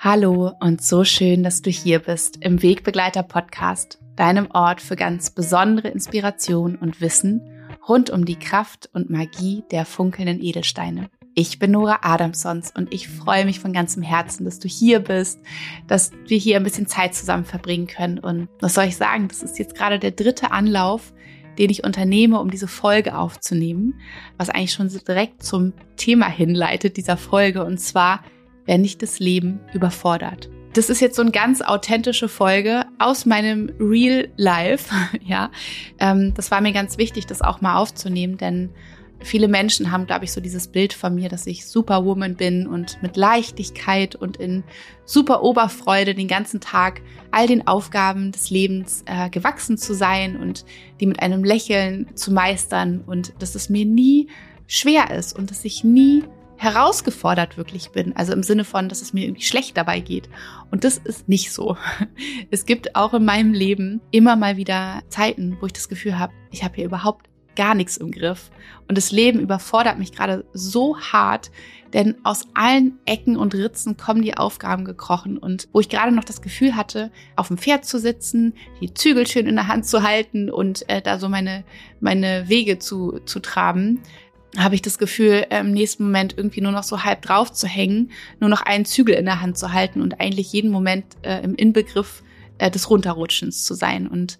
[0.00, 5.30] Hallo und so schön, dass du hier bist im Wegbegleiter Podcast, deinem Ort für ganz
[5.30, 7.40] besondere Inspiration und Wissen
[7.88, 11.10] rund um die Kraft und Magie der funkelnden Edelsteine.
[11.34, 15.40] Ich bin Nora Adamsons und ich freue mich von ganzem Herzen, dass du hier bist,
[15.88, 18.20] dass wir hier ein bisschen Zeit zusammen verbringen können.
[18.20, 19.26] Und was soll ich sagen?
[19.26, 21.12] Das ist jetzt gerade der dritte Anlauf,
[21.58, 24.00] den ich unternehme, um diese Folge aufzunehmen,
[24.36, 28.20] was eigentlich schon direkt zum Thema hinleitet dieser Folge und zwar
[28.68, 30.48] wenn dich das Leben überfordert.
[30.74, 34.94] Das ist jetzt so eine ganz authentische Folge aus meinem Real Life.
[35.24, 35.50] ja,
[35.98, 38.70] ähm, das war mir ganz wichtig, das auch mal aufzunehmen, denn
[39.20, 43.02] viele Menschen haben, glaube ich, so dieses Bild von mir, dass ich Superwoman bin und
[43.02, 44.62] mit Leichtigkeit und in
[45.06, 50.66] super Oberfreude den ganzen Tag all den Aufgaben des Lebens äh, gewachsen zu sein und
[51.00, 54.28] die mit einem Lächeln zu meistern und dass es mir nie
[54.66, 56.22] schwer ist und dass ich nie
[56.58, 58.14] herausgefordert wirklich bin.
[58.16, 60.28] Also im Sinne von, dass es mir irgendwie schlecht dabei geht.
[60.70, 61.76] Und das ist nicht so.
[62.50, 66.32] Es gibt auch in meinem Leben immer mal wieder Zeiten, wo ich das Gefühl habe,
[66.50, 68.50] ich habe hier überhaupt gar nichts im Griff.
[68.86, 71.50] Und das Leben überfordert mich gerade so hart,
[71.92, 75.38] denn aus allen Ecken und Ritzen kommen die Aufgaben gekrochen.
[75.38, 79.26] Und wo ich gerade noch das Gefühl hatte, auf dem Pferd zu sitzen, die Zügel
[79.26, 81.64] schön in der Hand zu halten und äh, da so meine,
[82.00, 84.00] meine Wege zu, zu traben,
[84.56, 88.10] habe ich das Gefühl, im nächsten Moment irgendwie nur noch so halb drauf zu hängen,
[88.40, 91.54] nur noch einen Zügel in der Hand zu halten und eigentlich jeden Moment äh, im
[91.54, 92.22] Inbegriff
[92.58, 94.06] äh, des Runterrutschens zu sein.
[94.06, 94.38] Und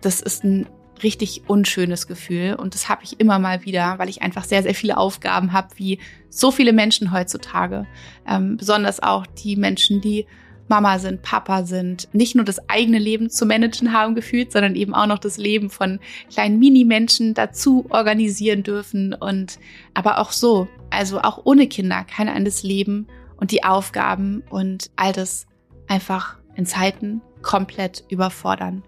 [0.00, 0.66] das ist ein
[1.02, 4.74] richtig unschönes Gefühl und das habe ich immer mal wieder, weil ich einfach sehr, sehr
[4.74, 5.98] viele Aufgaben habe, wie
[6.30, 7.86] so viele Menschen heutzutage.
[8.26, 10.26] Ähm, besonders auch die Menschen, die
[10.68, 14.94] Mama sind, Papa sind, nicht nur das eigene Leben zu managen haben gefühlt, sondern eben
[14.94, 16.00] auch noch das Leben von
[16.32, 19.58] kleinen Mini-Menschen dazu organisieren dürfen und
[19.92, 24.90] aber auch so, also auch ohne Kinder kann ein das Leben und die Aufgaben und
[24.96, 25.46] all das
[25.86, 28.82] einfach in Zeiten komplett überfordern.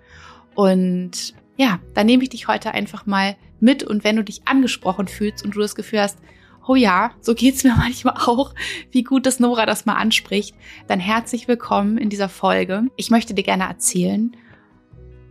[0.55, 5.09] Und ja, da nehme ich dich heute einfach mal mit und wenn du dich angesprochen
[5.09, 6.19] fühlst und du das Gefühl hast,
[6.67, 8.55] oh ja, so geht's mir manchmal auch,
[8.91, 10.55] wie gut, dass Nora das mal anspricht,
[10.87, 12.85] dann herzlich willkommen in dieser Folge.
[12.97, 14.37] Ich möchte dir gerne erzählen,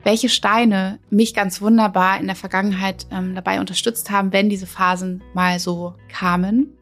[0.03, 5.24] welche Steine mich ganz wunderbar in der Vergangenheit ähm, dabei unterstützt haben, wenn diese Phasen
[5.34, 6.78] mal so kamen.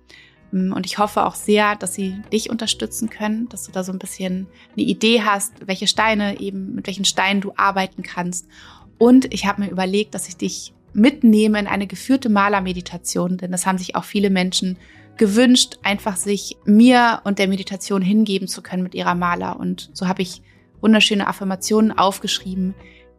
[0.52, 3.94] Mm, und ich hoffe auch sehr, dass sie dich unterstützen können, dass du da so
[3.94, 8.48] ein bisschen eine Idee hast, welche Steine eben, mit welchen Steinen du arbeiten kannst.
[8.98, 13.66] Und ich habe mir überlegt, dass ich dich mitnehme in eine geführte Malermeditation, denn das
[13.66, 14.78] haben sich auch viele Menschen
[15.18, 19.60] gewünscht, einfach sich mir und der Meditation hingeben zu können mit ihrer Maler.
[19.60, 20.42] Und so habe ich
[20.82, 22.74] wunderschöne Affirmationen aufgeschrieben,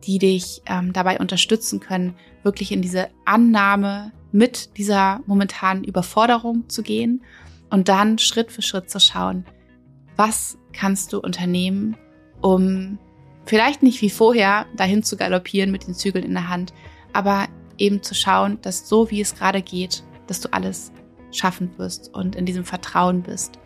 [0.05, 6.83] die dich ähm, dabei unterstützen können, wirklich in diese Annahme mit dieser momentanen Überforderung zu
[6.83, 7.23] gehen
[7.71, 9.47] und dann Schritt für Schritt zu schauen,
[10.17, 11.97] was kannst du unternehmen,
[12.41, 12.99] um
[13.47, 16.75] vielleicht nicht wie vorher dahin zu galoppieren mit den Zügeln in der Hand,
[17.13, 17.47] aber
[17.79, 20.93] eben zu schauen, dass so wie es gerade geht, dass du alles
[21.31, 23.59] schaffen wirst und in diesem Vertrauen bist.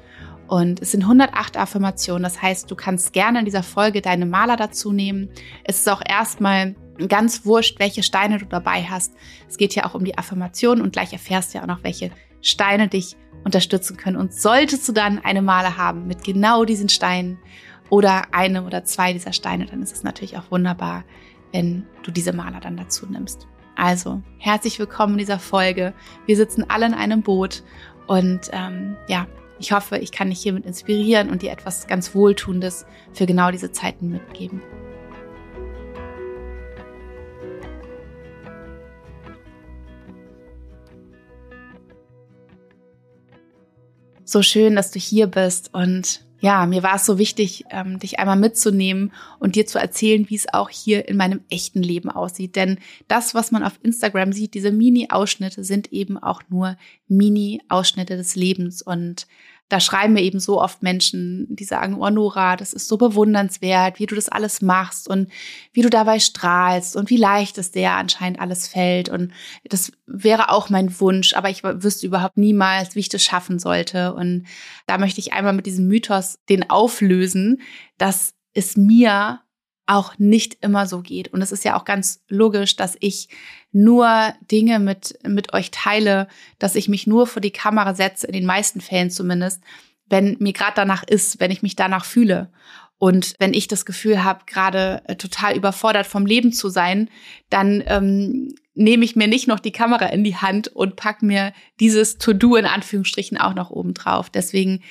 [0.46, 2.22] Und es sind 108 Affirmationen.
[2.22, 5.28] Das heißt, du kannst gerne in dieser Folge deine Maler dazu nehmen.
[5.64, 6.74] Es ist auch erstmal
[7.06, 9.12] ganz wurscht, welche Steine du dabei hast.
[9.46, 12.10] Es geht ja auch um die Affirmation und gleich erfährst du ja auch noch, welche
[12.40, 14.16] Steine dich unterstützen können.
[14.16, 17.38] Und solltest du dann eine Maler haben mit genau diesen Steinen
[17.90, 21.04] oder eine oder zwei dieser Steine, dann ist es natürlich auch wunderbar,
[21.52, 23.46] wenn du diese Maler dann dazu nimmst.
[23.80, 25.94] Also, herzlich willkommen in dieser Folge.
[26.26, 27.62] Wir sitzen alle in einem Boot
[28.08, 29.28] und ähm, ja,
[29.60, 33.70] ich hoffe, ich kann dich hiermit inspirieren und dir etwas ganz Wohltuendes für genau diese
[33.70, 34.62] Zeiten mitgeben.
[44.24, 48.18] So schön, dass du hier bist und ja, mir war es so wichtig, ähm, dich
[48.18, 52.54] einmal mitzunehmen und dir zu erzählen, wie es auch hier in meinem echten Leben aussieht.
[52.54, 52.78] Denn
[53.08, 56.76] das, was man auf Instagram sieht, diese Mini-Ausschnitte, sind eben auch nur
[57.08, 58.82] Mini-Ausschnitte des Lebens.
[58.82, 59.26] Und
[59.68, 63.98] da schreiben mir eben so oft Menschen, die sagen, oh Nora, das ist so bewundernswert,
[63.98, 65.30] wie du das alles machst und
[65.72, 69.08] wie du dabei strahlst und wie leicht es dir anscheinend alles fällt.
[69.10, 69.32] Und
[69.64, 74.14] das wäre auch mein Wunsch, aber ich wüsste überhaupt niemals, wie ich das schaffen sollte.
[74.14, 74.46] Und
[74.86, 77.60] da möchte ich einmal mit diesem Mythos den auflösen,
[77.98, 79.40] dass es mir
[79.88, 81.28] auch nicht immer so geht.
[81.28, 83.28] Und es ist ja auch ganz logisch, dass ich
[83.72, 88.32] nur Dinge mit, mit euch teile, dass ich mich nur vor die Kamera setze, in
[88.32, 89.62] den meisten Fällen zumindest,
[90.06, 92.50] wenn mir gerade danach ist, wenn ich mich danach fühle.
[92.98, 97.08] Und wenn ich das Gefühl habe, gerade äh, total überfordert vom Leben zu sein,
[97.48, 101.52] dann ähm, nehme ich mir nicht noch die Kamera in die Hand und pack mir
[101.80, 104.30] dieses To-Do in Anführungsstrichen auch noch oben drauf.
[104.30, 104.82] Deswegen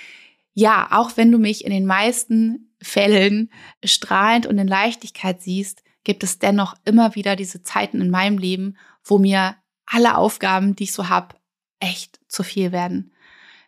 [0.60, 3.52] ja, auch wenn du mich in den meisten Fällen
[3.84, 8.78] strahlend und in Leichtigkeit siehst, gibt es dennoch immer wieder diese Zeiten in meinem Leben,
[9.04, 11.36] wo mir alle Aufgaben, die ich so habe,
[11.80, 13.14] echt zu viel werden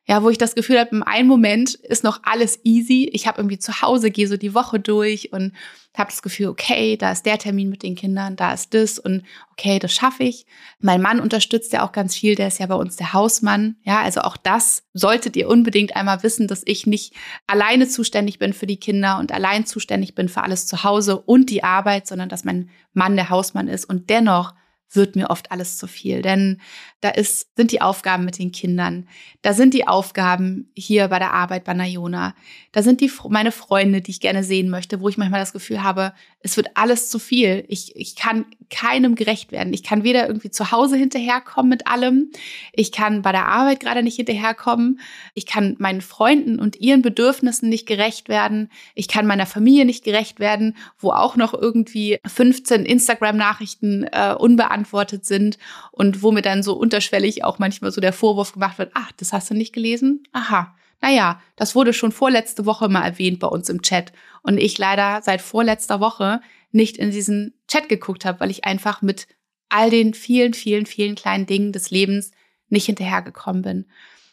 [0.09, 3.07] ja, wo ich das Gefühl habe, im einen Moment ist noch alles easy.
[3.13, 5.53] Ich habe irgendwie zu Hause, gehe so die Woche durch und
[5.95, 9.21] habe das Gefühl, okay, da ist der Termin mit den Kindern, da ist das und
[9.51, 10.47] okay, das schaffe ich.
[10.79, 13.75] Mein Mann unterstützt ja auch ganz viel, der ist ja bei uns der Hausmann.
[13.83, 17.13] Ja, also auch das solltet ihr unbedingt einmal wissen, dass ich nicht
[17.45, 21.51] alleine zuständig bin für die Kinder und allein zuständig bin für alles zu Hause und
[21.51, 24.55] die Arbeit, sondern dass mein Mann der Hausmann ist und dennoch
[24.91, 26.21] wird mir oft alles zu viel.
[26.21, 26.61] Denn
[27.01, 29.07] da ist, sind die Aufgaben mit den Kindern.
[29.41, 32.35] Da sind die Aufgaben hier bei der Arbeit bei Nayona.
[32.73, 35.81] Da sind die, meine Freunde, die ich gerne sehen möchte, wo ich manchmal das Gefühl
[35.81, 37.65] habe, es wird alles zu viel.
[37.67, 39.73] Ich, ich kann keinem gerecht werden.
[39.73, 42.31] Ich kann weder irgendwie zu Hause hinterherkommen mit allem.
[42.73, 44.99] Ich kann bei der Arbeit gerade nicht hinterherkommen.
[45.33, 48.69] Ich kann meinen Freunden und ihren Bedürfnissen nicht gerecht werden.
[48.93, 55.25] Ich kann meiner Familie nicht gerecht werden, wo auch noch irgendwie 15 Instagram-Nachrichten äh, unbeantwortet
[55.25, 55.57] sind
[55.91, 59.31] und wo mir dann so unterschwellig auch manchmal so der Vorwurf gemacht wird, ach, das
[59.31, 60.23] hast du nicht gelesen?
[60.31, 60.75] Aha.
[61.01, 65.21] Naja, das wurde schon vorletzte Woche mal erwähnt bei uns im Chat und ich leider
[65.21, 66.41] seit vorletzter Woche
[66.71, 69.27] nicht in diesen Chat geguckt habe, weil ich einfach mit
[69.69, 72.31] all den vielen, vielen, vielen kleinen Dingen des Lebens
[72.67, 73.85] nicht hinterhergekommen bin.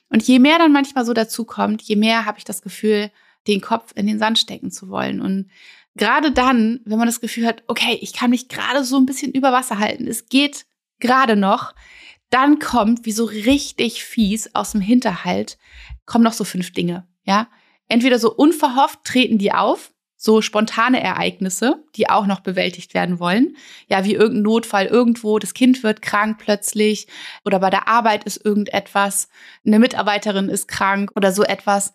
[0.09, 3.11] Und je mehr dann manchmal so dazu kommt, je mehr habe ich das Gefühl,
[3.47, 5.21] den Kopf in den Sand stecken zu wollen.
[5.21, 5.51] Und
[5.95, 9.33] gerade dann, wenn man das Gefühl hat, okay, ich kann mich gerade so ein bisschen
[9.33, 10.67] über Wasser halten, es geht
[11.01, 11.75] gerade noch,
[12.31, 15.59] dann kommt, wie so richtig fies aus dem Hinterhalt,
[16.05, 17.49] kommen noch so fünf Dinge, ja.
[17.89, 23.57] Entweder so unverhofft treten die auf, so spontane Ereignisse, die auch noch bewältigt werden wollen.
[23.89, 27.07] Ja, wie irgendein Notfall irgendwo, das Kind wird krank plötzlich
[27.45, 29.29] oder bei der Arbeit ist irgendetwas,
[29.65, 31.93] eine Mitarbeiterin ist krank oder so etwas.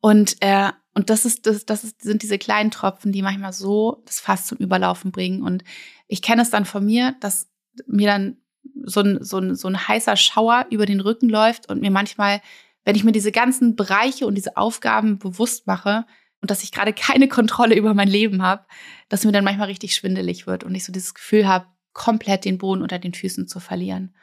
[0.00, 4.02] Und, äh, und das ist, das, das ist, sind diese kleinen Tropfen, die manchmal so
[4.06, 5.42] das Fass zum Überlaufen bringen.
[5.42, 5.64] Und
[6.06, 7.50] ich kenne es dann von mir, dass
[7.86, 8.36] mir dann
[8.84, 12.40] so ein, so, ein, so ein heißer Schauer über den Rücken läuft und mir manchmal,
[12.84, 16.04] wenn ich mir diese ganzen Bereiche und diese Aufgaben bewusst mache
[16.40, 18.64] und dass ich gerade keine Kontrolle über mein Leben habe,
[19.08, 22.58] dass mir dann manchmal richtig schwindelig wird und ich so dieses Gefühl habe, komplett den
[22.58, 24.14] Boden unter den Füßen zu verlieren.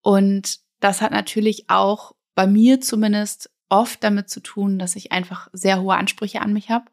[0.00, 5.48] Und das hat natürlich auch bei mir zumindest oft damit zu tun, dass ich einfach
[5.52, 6.86] sehr hohe Ansprüche an mich habe.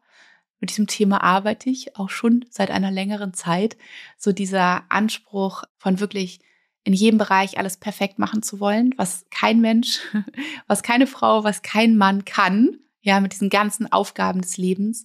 [0.60, 3.76] Mit diesem Thema arbeite ich auch schon seit einer längeren Zeit.
[4.16, 6.40] So dieser Anspruch von wirklich
[6.88, 10.00] in jedem Bereich alles perfekt machen zu wollen, was kein Mensch,
[10.66, 15.04] was keine Frau, was kein Mann kann, ja, mit diesen ganzen Aufgaben des Lebens,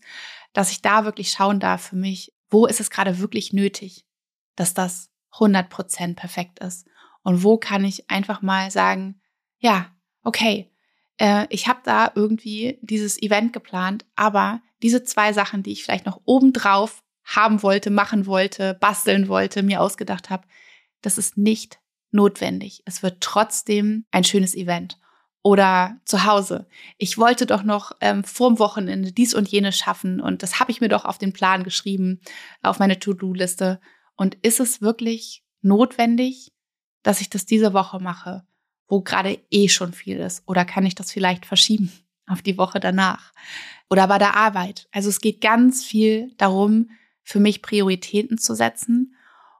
[0.53, 4.05] dass ich da wirklich schauen darf für mich, wo ist es gerade wirklich nötig,
[4.55, 6.87] dass das 100 Prozent perfekt ist?
[7.21, 9.19] Und wo kann ich einfach mal sagen,
[9.59, 9.91] ja,
[10.23, 10.71] okay,
[11.17, 16.05] äh, ich habe da irgendwie dieses Event geplant, aber diese zwei Sachen, die ich vielleicht
[16.05, 20.47] noch obendrauf haben wollte, machen wollte, basteln wollte, mir ausgedacht habe,
[21.03, 21.79] das ist nicht
[22.11, 22.81] notwendig.
[22.85, 24.97] Es wird trotzdem ein schönes Event.
[25.45, 26.67] Oder zu Hause.
[26.97, 30.79] Ich wollte doch noch ähm, vorm Wochenende dies und jenes schaffen und das habe ich
[30.79, 32.21] mir doch auf den Plan geschrieben,
[32.61, 33.81] auf meine To-Do-Liste.
[34.15, 36.53] Und ist es wirklich notwendig,
[37.01, 38.45] dass ich das diese Woche mache,
[38.87, 40.43] wo gerade eh schon viel ist?
[40.47, 41.91] Oder kann ich das vielleicht verschieben
[42.25, 43.33] auf die Woche danach?
[43.89, 44.87] Oder bei der Arbeit?
[44.93, 46.89] Also es geht ganz viel darum,
[47.21, 49.13] für mich Prioritäten zu setzen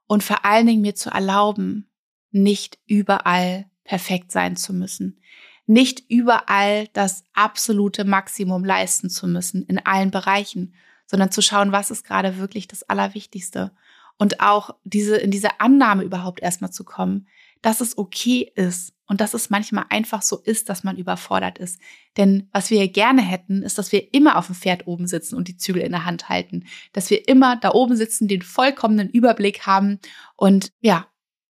[0.08, 1.90] und vor allen Dingen mir zu erlauben,
[2.32, 5.20] nicht überall perfekt sein zu müssen,
[5.66, 10.74] nicht überall das absolute Maximum leisten zu müssen in allen Bereichen,
[11.06, 13.72] sondern zu schauen, was ist gerade wirklich das Allerwichtigste.
[14.18, 17.28] Und auch diese in diese Annahme überhaupt erstmal zu kommen,
[17.62, 21.80] dass es okay ist und dass es manchmal einfach so ist, dass man überfordert ist.
[22.18, 25.48] Denn was wir gerne hätten, ist, dass wir immer auf dem Pferd oben sitzen und
[25.48, 29.68] die Zügel in der Hand halten, dass wir immer da oben sitzen, den vollkommenen Überblick
[29.68, 30.00] haben
[30.36, 31.06] und ja,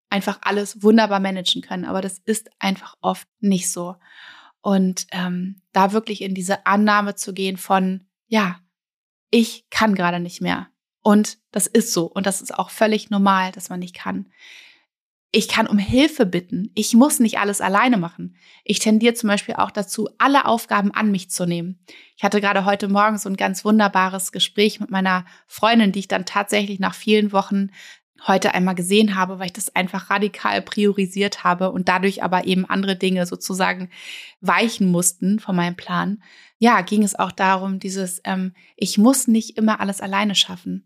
[0.10, 1.86] einfach alles wunderbar managen können.
[1.86, 3.96] Aber das ist einfach oft nicht so.
[4.60, 8.60] Und ähm, da wirklich in diese Annahme zu gehen von, ja,
[9.32, 10.68] ich kann gerade nicht mehr.
[11.02, 12.08] Und das ist so.
[12.08, 14.26] Und das ist auch völlig normal, dass man nicht kann.
[15.36, 16.70] Ich kann um Hilfe bitten.
[16.76, 18.36] Ich muss nicht alles alleine machen.
[18.64, 21.80] Ich tendiere zum Beispiel auch dazu, alle Aufgaben an mich zu nehmen.
[22.16, 26.08] Ich hatte gerade heute Morgen so ein ganz wunderbares Gespräch mit meiner Freundin, die ich
[26.08, 27.72] dann tatsächlich nach vielen Wochen
[28.28, 32.70] heute einmal gesehen habe, weil ich das einfach radikal priorisiert habe und dadurch aber eben
[32.70, 33.90] andere Dinge sozusagen
[34.40, 36.22] weichen mussten von meinem Plan.
[36.60, 40.86] Ja, ging es auch darum, dieses, ähm, ich muss nicht immer alles alleine schaffen.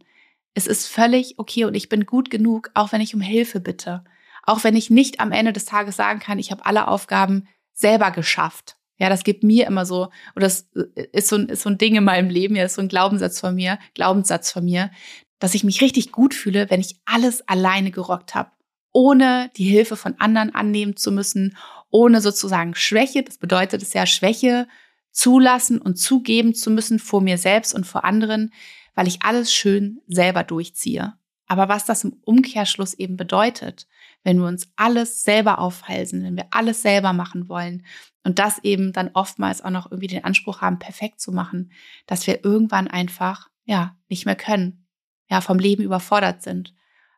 [0.54, 4.06] Es ist völlig okay und ich bin gut genug, auch wenn ich um Hilfe bitte.
[4.48, 8.12] Auch wenn ich nicht am Ende des Tages sagen kann, ich habe alle Aufgaben selber
[8.12, 8.78] geschafft.
[8.98, 10.70] Ja, das gibt mir immer so, oder das
[11.12, 13.40] ist so, ein, ist so ein Ding in meinem Leben, ja, ist so ein Glaubenssatz
[13.40, 14.90] von mir, Glaubenssatz von mir,
[15.38, 18.50] dass ich mich richtig gut fühle, wenn ich alles alleine gerockt habe,
[18.94, 21.58] ohne die Hilfe von anderen annehmen zu müssen,
[21.92, 24.68] ohne sozusagen Schwäche, das bedeutet es ja Schwäche
[25.12, 28.54] zulassen und zugeben zu müssen vor mir selbst und vor anderen,
[28.96, 31.14] weil ich alles schön selber durchziehe.
[31.48, 33.88] Aber was das im Umkehrschluss eben bedeutet,
[34.24, 37.86] wenn wir uns alles selber aufhalsen, wenn wir alles selber machen wollen
[38.24, 41.72] und das eben dann oftmals auch noch irgendwie den Anspruch haben, perfekt zu machen,
[42.08, 44.88] dass wir irgendwann einfach, ja, nicht mehr können,
[45.30, 46.74] ja, vom Leben überfordert sind,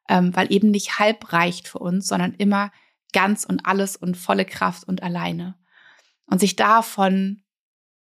[0.08, 2.72] ähm, weil eben nicht halb reicht für uns, sondern immer
[3.14, 5.56] ganz und alles und volle Kraft und alleine.
[6.26, 7.44] Und sich davon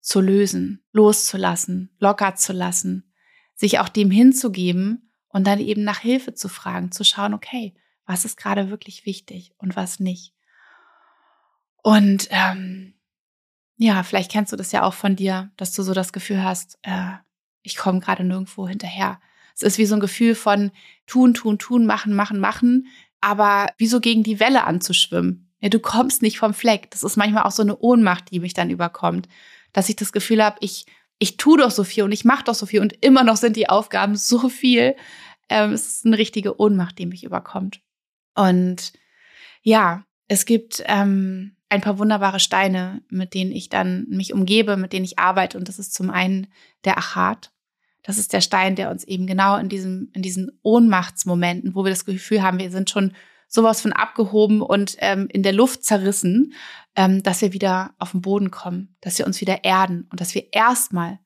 [0.01, 3.13] zu lösen, loszulassen, locker zu lassen,
[3.55, 7.73] sich auch dem hinzugeben und dann eben nach Hilfe zu fragen, zu schauen, okay,
[8.07, 10.33] was ist gerade wirklich wichtig und was nicht.
[11.83, 12.95] Und ähm,
[13.77, 16.79] ja, vielleicht kennst du das ja auch von dir, dass du so das Gefühl hast,
[16.81, 17.11] äh,
[17.61, 19.19] ich komme gerade nirgendwo hinterher.
[19.55, 20.71] Es ist wie so ein Gefühl von
[21.05, 22.87] tun, tun, tun, machen, machen, machen,
[23.21, 25.51] aber wie so gegen die Welle anzuschwimmen.
[25.59, 26.89] Ja, du kommst nicht vom Fleck.
[26.91, 29.27] Das ist manchmal auch so eine Ohnmacht, die mich dann überkommt,
[29.73, 30.85] dass ich das Gefühl habe, ich
[31.19, 33.55] ich tue doch so viel und ich mache doch so viel und immer noch sind
[33.55, 34.95] die Aufgaben so viel.
[35.49, 37.81] Ähm, es ist eine richtige Ohnmacht, die mich überkommt.
[38.37, 38.93] Und
[39.61, 44.93] ja, es gibt ähm, ein paar wunderbare Steine, mit denen ich dann mich umgebe, mit
[44.93, 45.57] denen ich arbeite.
[45.57, 46.47] Und das ist zum einen
[46.85, 47.51] der Achat.
[48.03, 51.89] Das ist der Stein, der uns eben genau in diesem, in diesen Ohnmachtsmomenten, wo wir
[51.89, 53.13] das Gefühl haben, wir sind schon
[53.49, 56.53] sowas von abgehoben und ähm, in der Luft zerrissen,
[56.95, 60.35] ähm, dass wir wieder auf den Boden kommen, dass wir uns wieder erden und dass
[60.35, 61.19] wir erstmal,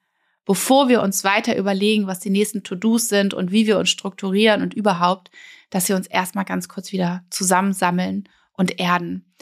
[0.46, 4.62] bevor wir uns weiter überlegen, was die nächsten To-Dos sind und wie wir uns strukturieren
[4.62, 5.32] und überhaupt,
[5.72, 9.34] dass wir uns erstmal ganz kurz wieder zusammensammeln und erden.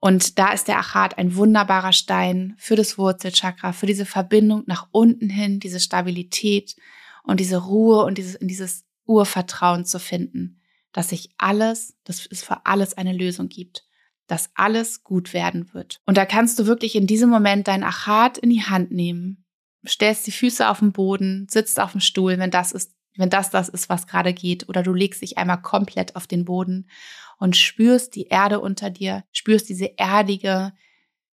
[0.00, 4.88] Und da ist der Achat ein wunderbarer Stein für das Wurzelchakra, für diese Verbindung nach
[4.90, 6.76] unten hin, diese Stabilität
[7.22, 10.60] und diese Ruhe und dieses, in dieses Urvertrauen zu finden,
[10.92, 13.86] dass sich alles, dass es für alles eine Lösung gibt,
[14.26, 16.00] dass alles gut werden wird.
[16.06, 19.44] Und da kannst du wirklich in diesem Moment dein Achat in die Hand nehmen,
[19.86, 23.50] stellst die Füße auf den Boden, sitzt auf dem Stuhl, wenn das ist wenn das
[23.50, 26.88] das ist, was gerade geht, oder du legst dich einmal komplett auf den Boden
[27.38, 30.72] und spürst die Erde unter dir, spürst diese erdige,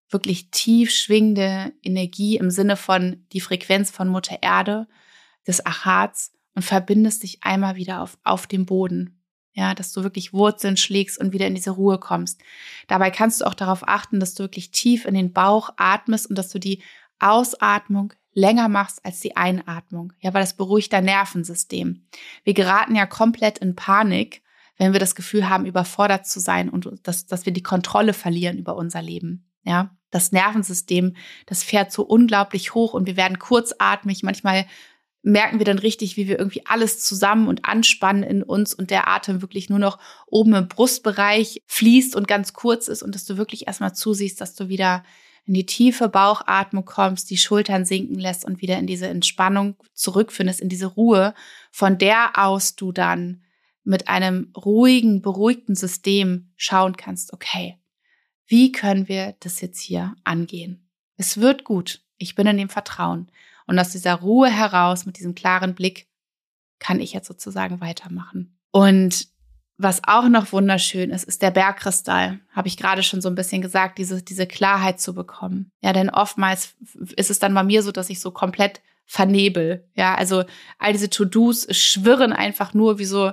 [0.10, 4.88] wirklich tief schwingende Energie im Sinne von die Frequenz von Mutter Erde,
[5.48, 9.18] des Achats und verbindest dich einmal wieder auf, auf dem Boden.
[9.54, 12.42] Ja, dass du wirklich Wurzeln schlägst und wieder in diese Ruhe kommst.
[12.88, 16.38] Dabei kannst du auch darauf achten, dass du wirklich tief in den Bauch atmest und
[16.38, 16.82] dass du die
[17.20, 20.14] Ausatmung länger machst als die Einatmung.
[20.20, 22.08] Ja, weil das beruhigt dein Nervensystem.
[22.44, 24.42] Wir geraten ja komplett in Panik,
[24.78, 28.58] wenn wir das Gefühl haben, überfordert zu sein und dass, dass wir die Kontrolle verlieren
[28.58, 29.46] über unser Leben.
[29.64, 34.24] Ja, das Nervensystem, das fährt so unglaublich hoch und wir werden kurzatmig.
[34.24, 34.66] Manchmal
[35.24, 39.08] merken wir dann richtig, wie wir irgendwie alles zusammen und anspannen in uns und der
[39.08, 43.38] Atem wirklich nur noch oben im Brustbereich fließt und ganz kurz ist und dass du
[43.38, 45.04] wirklich erstmal zusiehst, dass du wieder
[45.46, 50.62] in die tiefe Bauchatmung kommst, die Schultern sinken lässt und wieder in diese Entspannung zurückfindest,
[50.62, 51.34] in diese Ruhe,
[51.72, 53.44] von der aus du dann
[53.84, 57.78] mit einem ruhigen, beruhigten System schauen kannst, okay,
[58.46, 60.90] wie können wir das jetzt hier angehen?
[61.18, 62.04] Es wird gut.
[62.18, 63.32] Ich bin in dem Vertrauen.
[63.66, 66.08] Und aus dieser Ruhe heraus, mit diesem klaren Blick,
[66.78, 68.60] kann ich jetzt sozusagen weitermachen.
[68.72, 69.28] Und
[69.82, 72.40] was auch noch wunderschön ist, ist der Bergkristall.
[72.52, 75.72] Habe ich gerade schon so ein bisschen gesagt, diese, diese Klarheit zu bekommen.
[75.82, 76.76] Ja, denn oftmals
[77.16, 79.90] ist es dann bei mir so, dass ich so komplett vernebel.
[79.96, 80.44] Ja, also
[80.80, 83.32] all diese To-Dos schwirren einfach nur wie so,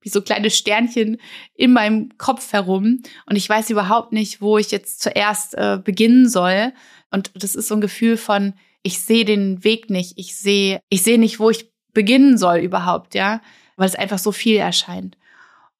[0.00, 1.18] wie so kleine Sternchen
[1.54, 3.02] in meinem Kopf herum.
[3.26, 6.72] Und ich weiß überhaupt nicht, wo ich jetzt zuerst äh, beginnen soll.
[7.10, 10.14] Und das ist so ein Gefühl von, ich sehe den Weg nicht.
[10.16, 13.40] Ich sehe, ich sehe nicht, wo ich beginnen soll überhaupt, ja,
[13.76, 15.16] weil es einfach so viel erscheint.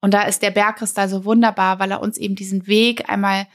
[0.01, 3.47] Und da ist der Bergkristall so wunderbar, weil er uns eben diesen Weg einmal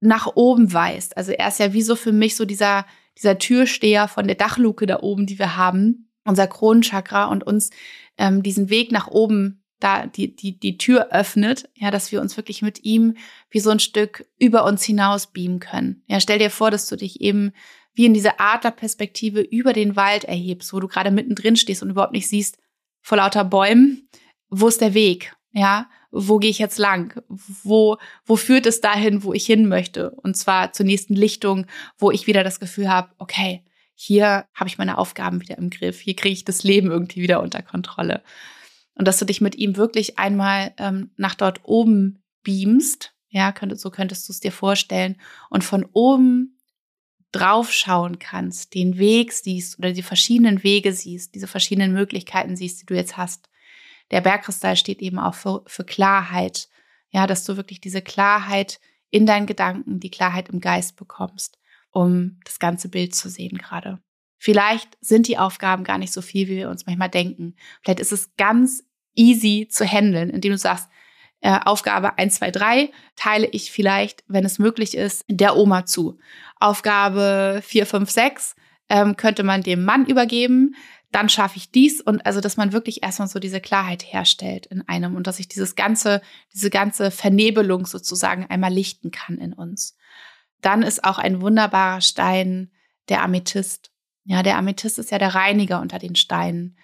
[0.00, 1.16] nach oben weist.
[1.16, 2.86] Also er ist ja wie so für mich so dieser,
[3.18, 7.70] dieser Türsteher von der Dachluke da oben, die wir haben, unser Kronenchakra und uns
[8.16, 12.36] ähm, diesen Weg nach oben da die, die, die Tür öffnet, ja, dass wir uns
[12.36, 13.16] wirklich mit ihm
[13.50, 16.04] wie so ein Stück über uns hinaus beamen können.
[16.06, 17.52] Ja, stell dir vor, dass du dich eben
[17.94, 22.12] wie in diese Adlerperspektive über den Wald erhebst, wo du gerade mittendrin stehst und überhaupt
[22.12, 22.58] nicht siehst,
[23.02, 24.08] vor lauter Bäumen,
[24.48, 25.34] wo ist der Weg?
[25.52, 27.22] Ja, wo gehe ich jetzt lang?
[27.28, 30.10] Wo, wo führt es dahin, wo ich hin möchte?
[30.10, 31.66] Und zwar zur nächsten Lichtung,
[31.98, 36.00] wo ich wieder das Gefühl habe, okay, hier habe ich meine Aufgaben wieder im Griff,
[36.00, 38.22] hier kriege ich das Leben irgendwie wieder unter Kontrolle.
[38.94, 43.82] Und dass du dich mit ihm wirklich einmal ähm, nach dort oben beamst, ja, könntest,
[43.82, 46.58] so könntest du es dir vorstellen, und von oben
[47.32, 52.86] draufschauen kannst, den Weg siehst oder die verschiedenen Wege siehst, diese verschiedenen Möglichkeiten siehst, die
[52.86, 53.48] du jetzt hast.
[54.12, 56.68] Der Bergkristall steht eben auch für, für Klarheit.
[57.10, 61.58] Ja, dass du wirklich diese Klarheit in deinen Gedanken, die Klarheit im Geist bekommst,
[61.90, 64.00] um das ganze Bild zu sehen gerade.
[64.38, 67.54] Vielleicht sind die Aufgaben gar nicht so viel, wie wir uns manchmal denken.
[67.82, 70.88] Vielleicht ist es ganz easy zu handeln, indem du sagst,
[71.42, 76.18] äh, Aufgabe 1, 2, 3 teile ich vielleicht, wenn es möglich ist, der Oma zu.
[76.58, 78.56] Aufgabe 4, 5, 6
[78.88, 80.76] ähm, könnte man dem Mann übergeben.
[81.12, 84.86] Dann schaffe ich dies und also, dass man wirklich erstmal so diese Klarheit herstellt in
[84.88, 89.96] einem und dass ich dieses ganze, diese ganze Vernebelung sozusagen einmal lichten kann in uns.
[90.62, 92.70] Dann ist auch ein wunderbarer Stein
[93.08, 93.90] der Amethyst.
[94.24, 96.76] Ja, der Amethyst ist ja der Reiniger unter den Steinen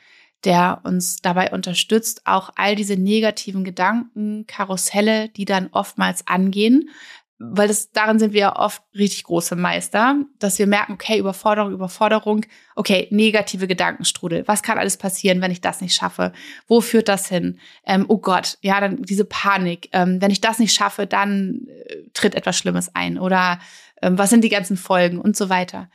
[0.45, 6.91] der uns dabei unterstützt, auch all diese negativen Gedanken, Karusselle, die dann oftmals angehen,
[7.39, 11.73] weil das, darin sind wir ja oft richtig große Meister, dass wir merken, okay, Überforderung,
[11.73, 14.47] Überforderung, okay, negative Gedankenstrudel.
[14.49, 16.33] Was kann alles passieren, wenn ich das nicht schaffe?
[16.67, 17.61] Wo führt das hin?
[17.87, 19.89] Ähm, oh Gott, ja, dann diese Panik.
[19.93, 23.19] Ähm, wenn ich das nicht schaffe, dann äh, tritt etwas Schlimmes ein.
[23.19, 23.61] Oder
[24.03, 25.89] ähm, was sind die ganzen Folgen und so weiter.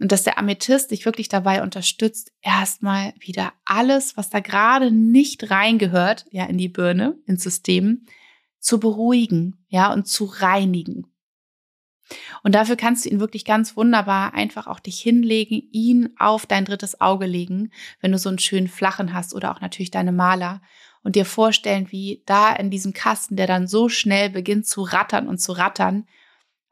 [0.00, 5.50] Und dass der Amethyst dich wirklich dabei unterstützt, erstmal wieder alles, was da gerade nicht
[5.50, 8.06] reingehört, ja, in die Birne, ins System,
[8.60, 11.06] zu beruhigen, ja, und zu reinigen.
[12.42, 16.64] Und dafür kannst du ihn wirklich ganz wunderbar einfach auch dich hinlegen, ihn auf dein
[16.64, 20.60] drittes Auge legen, wenn du so einen schönen flachen hast oder auch natürlich deine Maler
[21.02, 25.28] und dir vorstellen, wie da in diesem Kasten, der dann so schnell beginnt zu rattern
[25.28, 26.06] und zu rattern,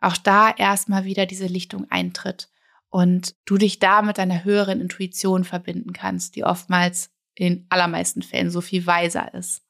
[0.00, 2.48] auch da erstmal wieder diese Lichtung eintritt
[2.90, 8.50] und du dich da mit deiner höheren Intuition verbinden kannst, die oftmals in allermeisten Fällen
[8.50, 9.62] so viel weiser ist.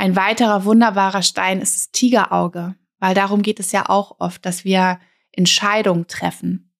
[0.00, 4.64] Ein weiterer wunderbarer Stein ist das Tigerauge, weil darum geht es ja auch oft, dass
[4.64, 4.98] wir
[5.30, 6.72] Entscheidungen treffen.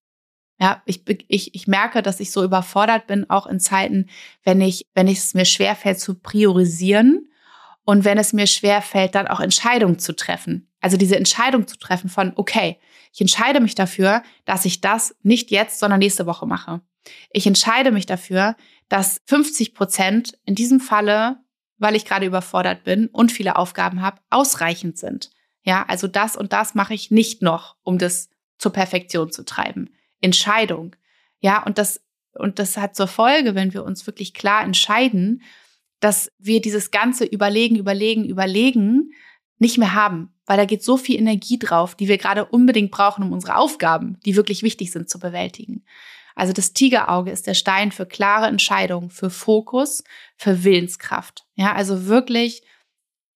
[0.59, 4.09] Ja, ich, ich, ich merke, dass ich so überfordert bin, auch in Zeiten,
[4.43, 7.29] wenn ich, wenn es mir schwerfällt zu priorisieren
[7.85, 10.71] und wenn es mir schwerfällt, dann auch Entscheidungen zu treffen.
[10.79, 12.79] Also diese Entscheidung zu treffen von, okay,
[13.13, 16.81] ich entscheide mich dafür, dass ich das nicht jetzt, sondern nächste Woche mache.
[17.29, 18.55] Ich entscheide mich dafür,
[18.89, 21.37] dass 50 Prozent in diesem Falle,
[21.81, 25.31] weil ich gerade überfordert bin und viele Aufgaben habe, ausreichend sind.
[25.63, 29.89] Ja, also das und das mache ich nicht noch, um das zur Perfektion zu treiben.
[30.21, 30.95] Entscheidung.
[31.39, 32.01] Ja, und das,
[32.33, 35.41] und das hat zur Folge, wenn wir uns wirklich klar entscheiden,
[35.99, 39.13] dass wir dieses ganze Überlegen, Überlegen, Überlegen
[39.57, 43.23] nicht mehr haben, weil da geht so viel Energie drauf, die wir gerade unbedingt brauchen,
[43.23, 45.83] um unsere Aufgaben, die wirklich wichtig sind, zu bewältigen.
[46.35, 50.03] Also das Tigerauge ist der Stein für klare Entscheidungen, für Fokus,
[50.37, 51.45] für Willenskraft.
[51.55, 52.63] Ja, also wirklich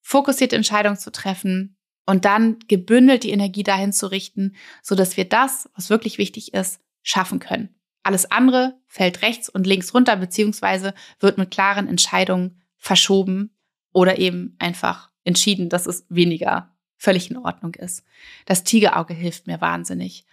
[0.01, 5.25] fokussierte Entscheidungen zu treffen und dann gebündelt die Energie dahin zu richten, so dass wir
[5.25, 7.75] das, was wirklich wichtig ist, schaffen können.
[8.03, 13.57] Alles andere fällt rechts und links runter, beziehungsweise wird mit klaren Entscheidungen verschoben
[13.93, 18.03] oder eben einfach entschieden, dass es weniger völlig in Ordnung ist.
[18.45, 20.25] Das Tigerauge hilft mir wahnsinnig.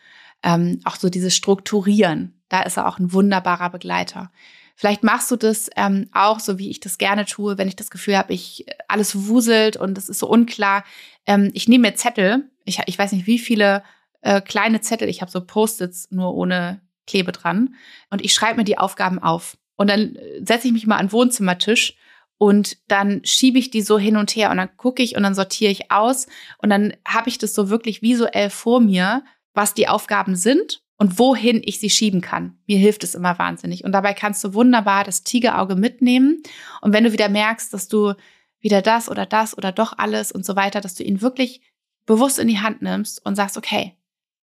[0.42, 4.30] Ähm, auch so dieses Strukturieren, da ist er auch ein wunderbarer Begleiter.
[4.74, 7.90] Vielleicht machst du das ähm, auch so, wie ich das gerne tue, wenn ich das
[7.90, 10.84] Gefühl habe, ich alles wuselt und es ist so unklar.
[11.26, 12.50] Ähm, ich nehme mir Zettel.
[12.64, 13.82] Ich, ich weiß nicht, wie viele
[14.22, 15.08] äh, kleine Zettel.
[15.08, 17.74] Ich habe so Post-its nur ohne Klebe dran
[18.10, 19.56] und ich schreibe mir die Aufgaben auf.
[19.76, 21.94] Und dann äh, setze ich mich mal an den Wohnzimmertisch
[22.38, 25.34] und dann schiebe ich die so hin und her und dann gucke ich und dann
[25.34, 26.26] sortiere ich aus
[26.58, 29.24] und dann habe ich das so wirklich visuell vor mir,
[29.54, 32.58] was die Aufgaben sind und wohin ich sie schieben kann.
[32.66, 33.84] Mir hilft es immer wahnsinnig.
[33.84, 36.42] Und dabei kannst du wunderbar das Tigerauge mitnehmen.
[36.80, 38.14] Und wenn du wieder merkst, dass du
[38.60, 41.60] wieder das oder das oder doch alles und so weiter, dass du ihn wirklich
[42.06, 43.96] bewusst in die Hand nimmst und sagst, okay,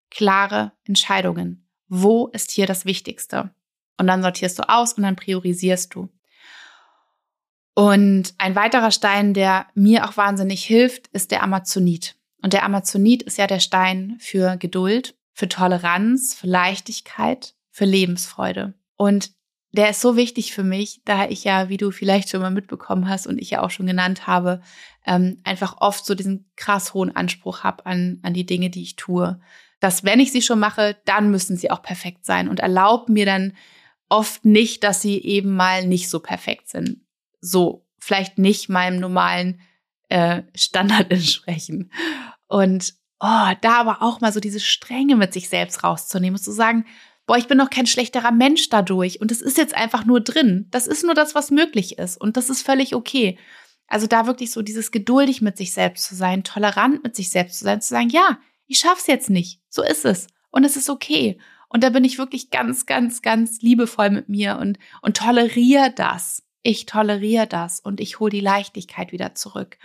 [0.09, 1.65] klare Entscheidungen.
[1.87, 3.51] Wo ist hier das Wichtigste?
[3.97, 6.09] Und dann sortierst du aus und dann priorisierst du.
[7.73, 12.15] Und ein weiterer Stein, der mir auch wahnsinnig hilft, ist der Amazonit.
[12.41, 18.73] Und der Amazonit ist ja der Stein für Geduld, für Toleranz, für Leichtigkeit, für Lebensfreude.
[18.95, 19.31] Und
[19.71, 23.07] der ist so wichtig für mich, da ich ja, wie du vielleicht schon mal mitbekommen
[23.07, 24.61] hast und ich ja auch schon genannt habe,
[25.05, 28.95] ähm, einfach oft so diesen krass hohen Anspruch habe an, an die Dinge, die ich
[28.95, 29.39] tue.
[29.79, 33.25] Dass wenn ich sie schon mache, dann müssen sie auch perfekt sein und erlaubt mir
[33.25, 33.53] dann
[34.09, 37.01] oft nicht, dass sie eben mal nicht so perfekt sind
[37.41, 39.61] so vielleicht nicht meinem normalen
[40.09, 41.91] äh, Standard entsprechen.
[42.47, 46.51] Und oh, da aber auch mal so diese Strenge mit sich selbst rauszunehmen und zu
[46.51, 46.85] sagen,
[47.25, 50.67] boah, ich bin doch kein schlechterer Mensch dadurch und es ist jetzt einfach nur drin.
[50.71, 53.37] Das ist nur das, was möglich ist und das ist völlig okay.
[53.87, 57.59] Also da wirklich so dieses geduldig mit sich selbst zu sein, tolerant mit sich selbst
[57.59, 59.61] zu sein, zu sagen, ja, ich schaff's jetzt nicht.
[59.69, 61.39] So ist es und es ist okay.
[61.69, 66.43] Und da bin ich wirklich ganz, ganz, ganz liebevoll mit mir und, und toleriere das.
[66.63, 69.77] Ich toleriere das und ich hole die Leichtigkeit wieder zurück.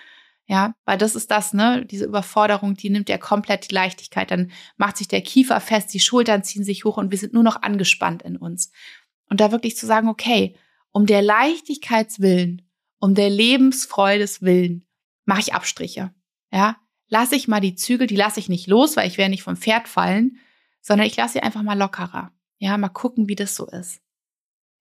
[0.47, 1.87] Ja, weil das ist das, ne?
[1.87, 4.31] Diese Überforderung, die nimmt ja komplett die Leichtigkeit.
[4.31, 7.43] Dann macht sich der Kiefer fest, die Schultern ziehen sich hoch und wir sind nur
[7.43, 8.71] noch angespannt in uns.
[9.31, 10.55] Und da wirklich zu sagen, okay,
[10.93, 12.63] um der Leichtigkeitswillen,
[12.99, 14.87] um der Lebensfreudes willen,
[15.25, 16.15] mache ich Abstriche.
[16.53, 16.77] Ja,
[17.09, 19.57] lasse ich mal die Zügel, die lasse ich nicht los, weil ich werde nicht vom
[19.57, 20.39] Pferd fallen,
[20.83, 22.33] sondern ich lasse sie einfach mal lockerer.
[22.59, 24.03] Ja, mal gucken, wie das so ist.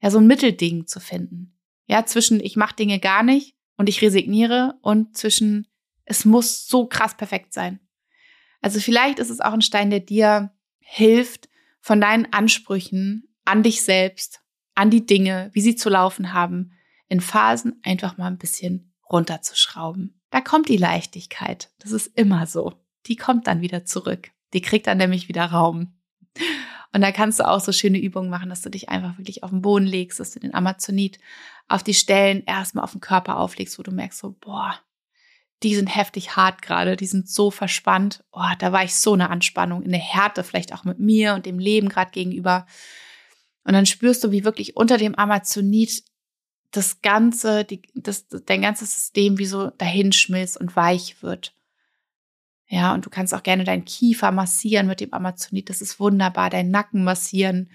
[0.02, 1.58] Ja, so ein Mittelding zu finden.
[1.88, 5.68] Ja, zwischen ich mache Dinge gar nicht und ich resigniere und zwischen
[6.06, 7.80] es muss so krass perfekt sein.
[8.62, 13.82] Also vielleicht ist es auch ein Stein, der dir hilft, von deinen Ansprüchen an dich
[13.84, 14.42] selbst,
[14.74, 16.72] an die Dinge, wie sie zu laufen haben,
[17.10, 20.22] in Phasen einfach mal ein bisschen runterzuschrauben.
[20.30, 21.72] Da kommt die Leichtigkeit.
[21.80, 22.74] Das ist immer so.
[23.06, 24.32] Die kommt dann wieder zurück.
[24.54, 25.94] Die kriegt dann nämlich wieder Raum.
[26.94, 29.50] Und da kannst du auch so schöne Übungen machen, dass du dich einfach wirklich auf
[29.50, 31.20] den Boden legst, dass du den Amazonit
[31.68, 34.80] auf die Stellen erstmal auf den Körper auflegst, wo du merkst so, boah,
[35.64, 38.24] die sind heftig hart gerade, die sind so verspannt.
[38.32, 41.46] Oh, da war ich so eine Anspannung, in der Härte, vielleicht auch mit mir und
[41.46, 42.68] dem Leben gerade gegenüber.
[43.64, 46.04] Und dann spürst du, wie wirklich unter dem Amazonit
[46.72, 51.56] das ganze, die, das, dein ganzes System wie so dahinschmilzt und weich wird.
[52.68, 55.70] Ja, und du kannst auch gerne deinen Kiefer massieren mit dem Amazonit.
[55.70, 56.50] Das ist wunderbar.
[56.50, 57.70] Deinen Nacken massieren.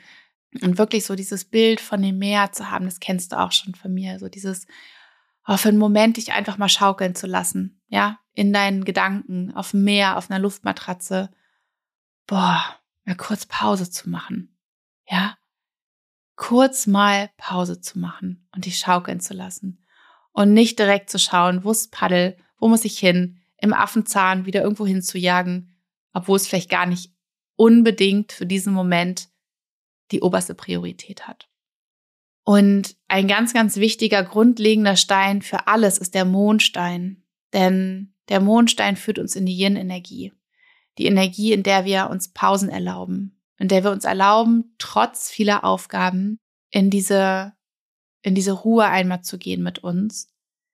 [0.62, 3.74] Und wirklich so dieses Bild von dem Meer zu haben, das kennst du auch schon
[3.74, 4.18] von mir.
[4.18, 4.66] So dieses,
[5.46, 7.80] oh, für einen Moment dich einfach mal schaukeln zu lassen.
[7.88, 11.30] Ja, in deinen Gedanken, auf dem Meer, auf einer Luftmatratze.
[12.26, 12.64] Boah,
[13.04, 14.56] mal kurz Pause zu machen.
[15.06, 15.36] Ja,
[16.36, 19.84] kurz mal Pause zu machen und dich schaukeln zu lassen.
[20.32, 24.62] Und nicht direkt zu schauen, wo ist Paddel, wo muss ich hin, im Affenzahn wieder
[24.62, 25.76] irgendwo hinzujagen,
[26.12, 27.12] obwohl es vielleicht gar nicht
[27.56, 29.28] unbedingt für diesen Moment
[30.10, 31.48] die oberste Priorität hat.
[32.44, 37.22] Und ein ganz, ganz wichtiger, grundlegender Stein für alles ist der Mondstein.
[37.52, 40.32] Denn der Mondstein führt uns in die Yin-Energie.
[40.96, 45.62] Die Energie, in der wir uns Pausen erlauben, in der wir uns erlauben, trotz vieler
[45.64, 46.38] Aufgaben
[46.70, 47.52] in diese,
[48.22, 50.28] in diese Ruhe einmal zu gehen mit uns,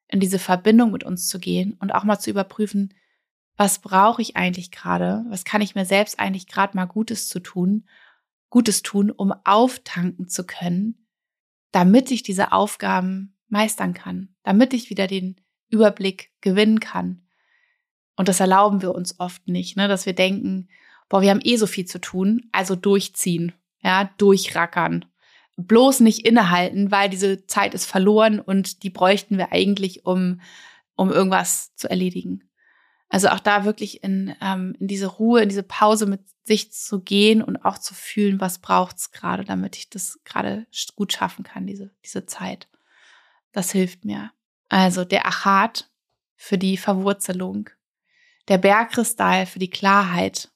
[0.09, 2.95] in diese Verbindung mit uns zu gehen und auch mal zu überprüfen,
[3.57, 5.25] was brauche ich eigentlich gerade?
[5.29, 7.87] Was kann ich mir selbst eigentlich gerade mal Gutes zu tun?
[8.51, 11.07] Gutes tun, um auftanken zu können,
[11.73, 17.23] damit ich diese Aufgaben meistern kann, damit ich wieder den Überblick gewinnen kann.
[18.17, 19.89] Und das erlauben wir uns oft nicht, ne?
[19.89, 20.69] dass wir denken,
[21.09, 25.05] boah, wir haben eh so viel zu tun, also durchziehen, ja, durchrackern.
[25.57, 30.41] Bloß nicht innehalten, weil diese Zeit ist verloren und die bräuchten wir eigentlich, um,
[30.97, 32.43] um irgendwas zu erledigen.
[33.09, 37.01] Also auch da wirklich in, ähm, in diese Ruhe, in diese Pause mit sich zu
[37.01, 41.67] gehen und auch zu fühlen, was braucht's gerade, damit ich das gerade gut schaffen kann,
[41.67, 42.69] diese, diese Zeit.
[43.53, 44.33] Das hilft mir.
[44.69, 45.89] Also der Achat
[46.35, 47.71] für die Verwurzelung,
[48.49, 50.51] der Bergkristall für die Klarheit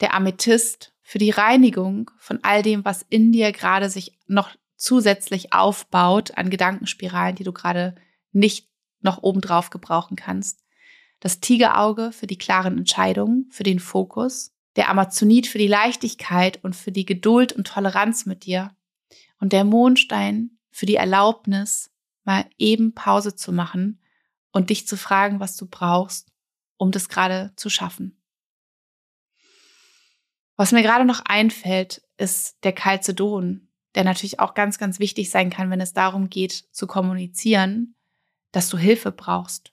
[0.00, 5.52] der Amethyst für die Reinigung von all dem, was in dir gerade sich noch zusätzlich
[5.52, 7.96] aufbaut an Gedankenspiralen, die du gerade
[8.30, 8.68] nicht
[9.00, 10.62] noch obendrauf gebrauchen kannst.
[11.18, 14.54] Das Tigerauge für die klaren Entscheidungen, für den Fokus.
[14.76, 18.70] Der Amazonit für die Leichtigkeit und für die Geduld und Toleranz mit dir.
[19.40, 21.90] Und der Mondstein für die Erlaubnis,
[22.22, 23.98] mal eben Pause zu machen
[24.52, 26.30] und dich zu fragen, was du brauchst,
[26.76, 28.19] um das gerade zu schaffen.
[30.60, 35.48] Was mir gerade noch einfällt, ist der Calcedon, der natürlich auch ganz, ganz wichtig sein
[35.48, 37.94] kann, wenn es darum geht, zu kommunizieren,
[38.52, 39.72] dass du Hilfe brauchst.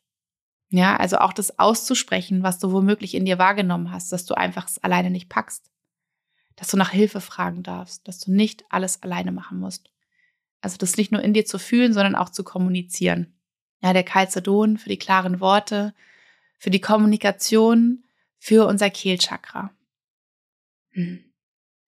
[0.69, 4.69] Ja, also auch das auszusprechen, was du womöglich in dir wahrgenommen hast, dass du einfach
[4.69, 5.69] es alleine nicht packst.
[6.55, 9.91] Dass du nach Hilfe fragen darfst, dass du nicht alles alleine machen musst.
[10.61, 13.37] Also das nicht nur in dir zu fühlen, sondern auch zu kommunizieren.
[13.81, 15.93] Ja, der Calcedon für die klaren Worte,
[16.57, 18.05] für die Kommunikation,
[18.37, 19.71] für unser Kehlchakra.
[20.97, 21.23] Mhm.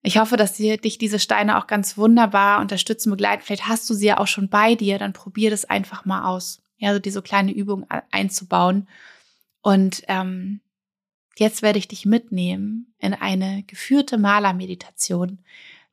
[0.01, 3.43] Ich hoffe, dass dir, dich diese Steine auch ganz wunderbar unterstützen, begleiten.
[3.43, 6.61] Vielleicht hast du sie ja auch schon bei dir, dann probier das einfach mal aus.
[6.77, 8.87] Ja, so diese kleine Übung einzubauen.
[9.61, 10.61] Und ähm,
[11.37, 15.39] jetzt werde ich dich mitnehmen in eine geführte Malermeditation,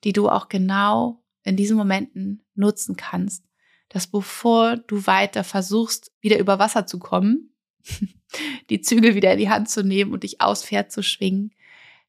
[0.04, 3.44] die du auch genau in diesen Momenten nutzen kannst,
[3.88, 7.50] dass bevor du weiter versuchst, wieder über Wasser zu kommen,
[8.70, 11.52] die Zügel wieder in die Hand zu nehmen und dich aufs Pferd zu schwingen,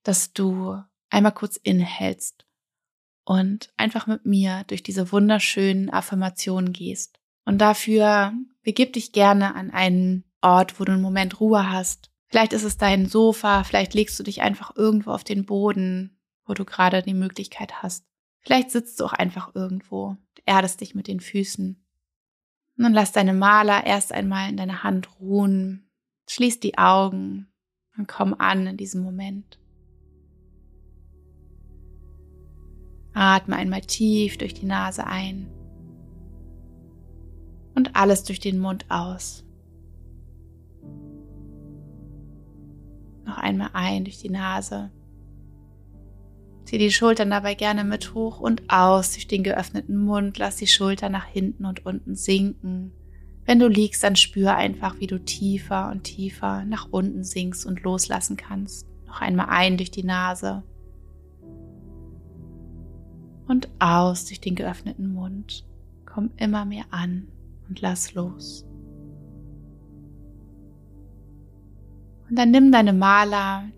[0.04, 2.46] dass du einmal kurz innehältst
[3.24, 7.20] und einfach mit mir durch diese wunderschönen Affirmationen gehst.
[7.46, 12.10] Und dafür begib dich gerne an einen Ort, wo du einen Moment Ruhe hast.
[12.28, 16.54] Vielleicht ist es dein Sofa, vielleicht legst du dich einfach irgendwo auf den Boden, wo
[16.54, 18.06] du gerade die Möglichkeit hast.
[18.42, 21.84] Vielleicht sitzt du auch einfach irgendwo, erdest dich mit den Füßen.
[22.78, 25.90] Dann lass deine Maler erst einmal in deiner Hand ruhen,
[26.30, 27.48] schließ die Augen
[27.98, 29.58] und komm an in diesem Moment.
[33.18, 35.48] Atme einmal tief durch die Nase ein
[37.74, 39.44] und alles durch den Mund aus.
[43.26, 44.92] Noch einmal ein durch die Nase.
[46.66, 50.38] Zieh die Schultern dabei gerne mit hoch und aus durch den geöffneten Mund.
[50.38, 52.92] Lass die Schultern nach hinten und unten sinken.
[53.46, 57.82] Wenn du liegst, dann spür einfach, wie du tiefer und tiefer nach unten sinkst und
[57.82, 58.86] loslassen kannst.
[59.08, 60.64] Noch einmal ein durch die Nase.
[63.48, 65.66] Und aus durch den geöffneten Mund.
[66.06, 67.28] Komm immer mehr an
[67.70, 68.66] und lass los.
[72.30, 73.70] Und dann nimm deine Maler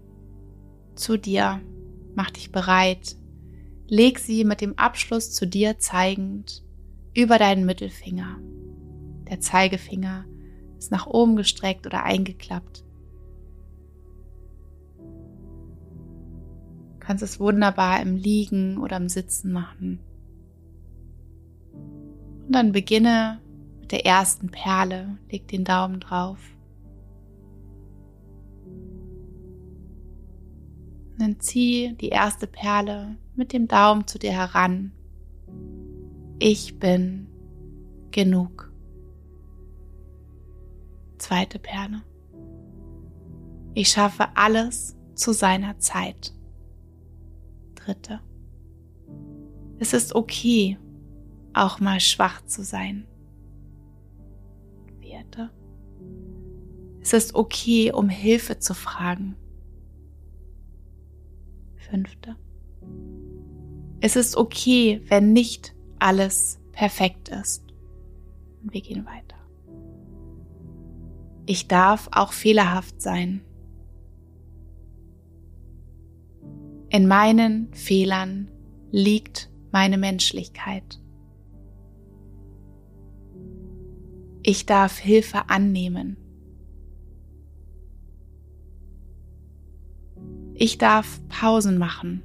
[0.95, 1.61] zu dir,
[2.15, 3.15] mach dich bereit,
[3.87, 6.63] leg sie mit dem Abschluss zu dir zeigend
[7.13, 8.37] über deinen Mittelfinger.
[9.29, 10.25] Der Zeigefinger
[10.77, 12.83] ist nach oben gestreckt oder eingeklappt.
[17.09, 19.99] Kannst es wunderbar im Liegen oder im Sitzen machen.
[22.45, 23.41] Und dann beginne
[23.79, 26.37] mit der ersten Perle, leg den Daumen drauf.
[31.17, 34.93] dann zieh die erste Perle mit dem Daumen zu dir heran.
[36.37, 37.27] Ich bin
[38.11, 38.71] genug.
[41.17, 42.03] Zweite Perle.
[43.73, 46.38] Ich schaffe alles zu seiner Zeit.
[47.93, 48.21] Dritte.
[49.79, 50.77] Es ist okay,
[51.53, 53.07] auch mal schwach zu sein.
[54.99, 55.49] Vierte.
[57.01, 59.35] Es ist okay, um Hilfe zu fragen
[61.89, 62.35] fünfte.
[64.01, 67.63] Es ist okay, wenn nicht alles perfekt ist.
[68.61, 69.35] Und wir gehen weiter.
[71.45, 73.41] Ich darf auch fehlerhaft sein.
[76.91, 78.49] In meinen Fehlern
[78.91, 80.99] liegt meine Menschlichkeit.
[84.41, 86.17] Ich darf Hilfe annehmen.
[90.55, 92.23] Ich darf Pausen machen.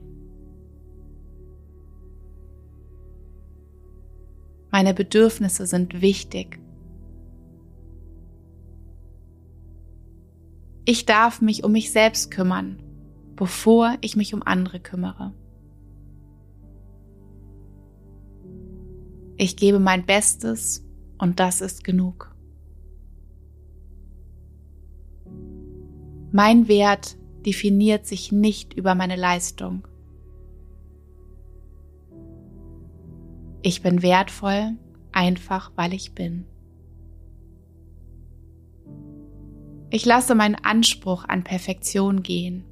[4.70, 6.59] Meine Bedürfnisse sind wichtig.
[10.85, 12.83] Ich darf mich um mich selbst kümmern,
[13.37, 15.33] bevor ich mich um andere kümmere.
[19.37, 20.85] Ich gebe mein Bestes
[21.18, 22.35] und das ist genug.
[26.31, 29.87] Mein Wert definiert sich nicht über meine Leistung.
[33.62, 34.73] Ich bin wertvoll,
[35.12, 36.47] einfach weil ich bin.
[39.90, 42.64] Ich lasse meinen Anspruch an Perfektion gehen.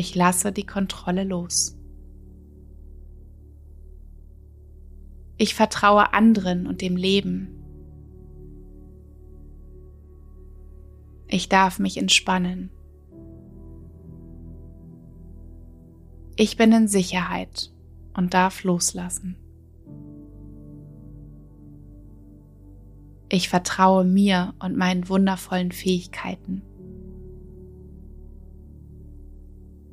[0.00, 1.76] Ich lasse die Kontrolle los.
[5.36, 7.50] Ich vertraue anderen und dem Leben.
[11.28, 12.70] Ich darf mich entspannen.
[16.34, 17.70] Ich bin in Sicherheit
[18.14, 19.36] und darf loslassen.
[23.28, 26.62] Ich vertraue mir und meinen wundervollen Fähigkeiten.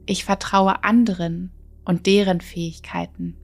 [0.07, 1.51] Ich vertraue anderen
[1.83, 3.35] und deren Fähigkeiten.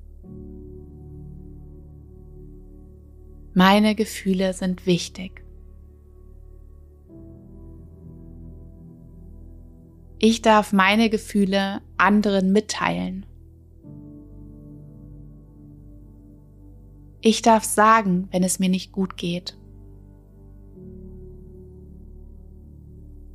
[3.54, 5.44] Meine Gefühle sind wichtig.
[10.20, 13.26] Ich darf meine Gefühle anderen mitteilen.
[17.20, 19.58] Ich darf sagen, wenn es mir nicht gut geht.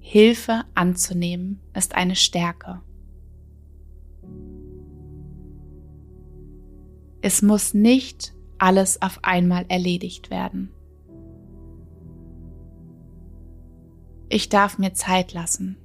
[0.00, 2.80] Hilfe anzunehmen ist eine Stärke.
[7.30, 10.70] Es muss nicht alles auf einmal erledigt werden.
[14.30, 15.76] Ich darf mir Zeit lassen.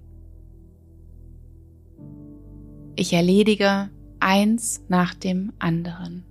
[2.96, 3.90] Ich erledige
[4.22, 6.24] eins nach dem anderen.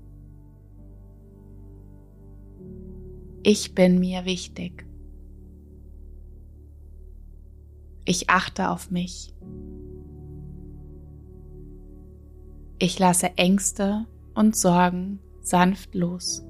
[3.42, 4.86] Ich bin mir wichtig.
[8.06, 9.34] Ich achte auf mich.
[12.78, 16.44] Ich lasse Ängste und Sorgen sanft los.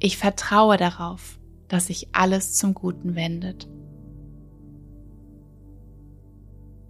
[0.00, 3.68] Ich vertraue darauf, dass sich alles zum Guten wendet.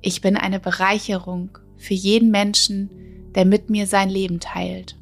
[0.00, 2.90] Ich bin eine Bereicherung für jeden Menschen,
[3.34, 4.96] der mit mir sein Leben teilt.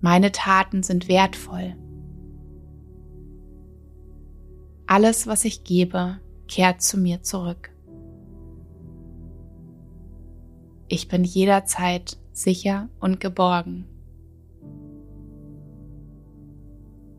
[0.00, 1.76] Meine Taten sind wertvoll.
[4.86, 7.70] Alles, was ich gebe, kehrt zu mir zurück.
[10.88, 13.84] Ich bin jederzeit sicher und geborgen.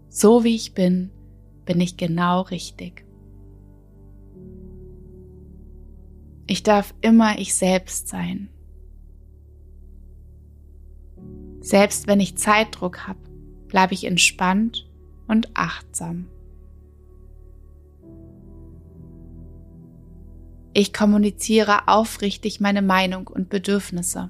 [0.09, 1.11] So wie ich bin,
[1.65, 3.05] bin ich genau richtig.
[6.47, 8.49] Ich darf immer ich selbst sein.
[11.61, 13.19] Selbst wenn ich Zeitdruck habe,
[13.67, 14.89] bleibe ich entspannt
[15.27, 16.25] und achtsam.
[20.79, 24.29] Ich kommuniziere aufrichtig meine Meinung und Bedürfnisse.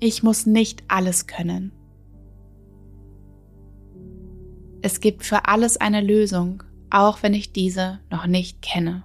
[0.00, 1.72] Ich muss nicht alles können.
[4.80, 9.04] Es gibt für alles eine Lösung, auch wenn ich diese noch nicht kenne.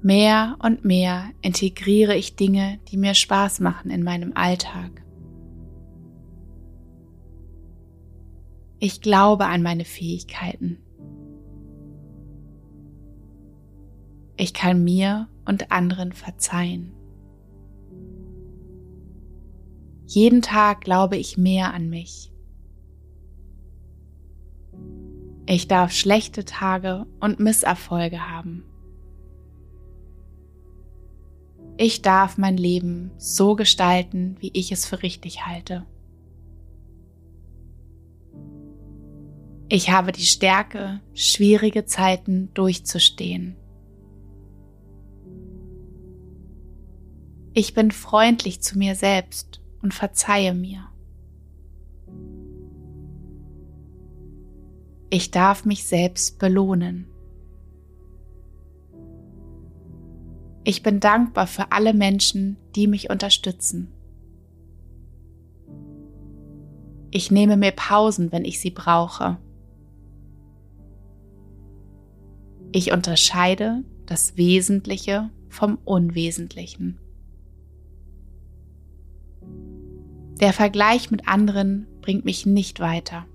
[0.00, 5.02] Mehr und mehr integriere ich Dinge, die mir Spaß machen in meinem Alltag.
[8.78, 10.78] Ich glaube an meine Fähigkeiten.
[14.36, 16.92] Ich kann mir und anderen verzeihen.
[20.04, 22.30] Jeden Tag glaube ich mehr an mich.
[25.46, 28.64] Ich darf schlechte Tage und Misserfolge haben.
[31.78, 35.86] Ich darf mein Leben so gestalten, wie ich es für richtig halte.
[39.68, 43.56] Ich habe die Stärke, schwierige Zeiten durchzustehen.
[47.52, 50.88] Ich bin freundlich zu mir selbst und verzeihe mir.
[55.10, 57.08] Ich darf mich selbst belohnen.
[60.62, 63.92] Ich bin dankbar für alle Menschen, die mich unterstützen.
[67.10, 69.38] Ich nehme mir Pausen, wenn ich sie brauche.
[72.72, 76.98] Ich unterscheide das Wesentliche vom Unwesentlichen.
[80.40, 83.26] Der Vergleich mit anderen bringt mich nicht weiter.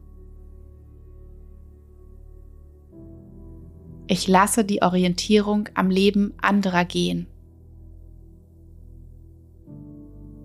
[4.08, 7.28] Ich lasse die Orientierung am Leben anderer gehen.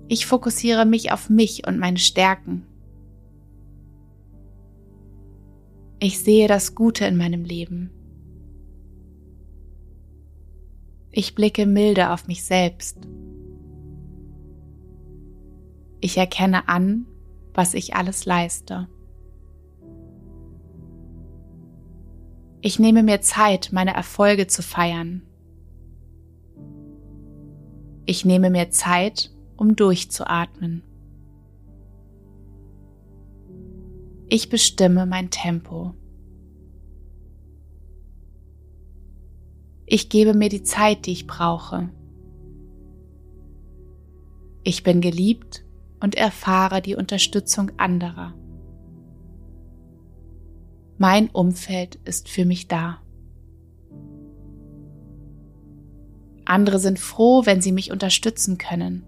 [0.08, 2.64] Ich fokussiere mich auf mich und meine Stärken.
[5.98, 7.90] Ich sehe das Gute in meinem Leben.
[11.18, 12.98] Ich blicke milde auf mich selbst.
[15.98, 17.06] Ich erkenne an,
[17.54, 18.86] was ich alles leiste.
[22.60, 25.22] Ich nehme mir Zeit, meine Erfolge zu feiern.
[28.04, 30.82] Ich nehme mir Zeit, um durchzuatmen.
[34.28, 35.94] Ich bestimme mein Tempo.
[39.86, 41.88] Ich gebe mir die Zeit, die ich brauche.
[44.64, 45.64] Ich bin geliebt
[46.00, 48.34] und erfahre die Unterstützung anderer.
[50.98, 53.00] Mein Umfeld ist für mich da.
[56.44, 59.04] Andere sind froh, wenn sie mich unterstützen können.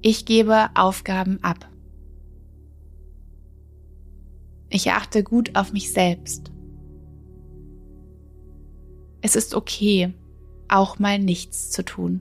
[0.00, 1.68] Ich gebe Aufgaben ab.
[4.68, 6.51] Ich achte gut auf mich selbst.
[9.22, 10.12] Es ist okay,
[10.68, 12.20] auch mal nichts zu tun.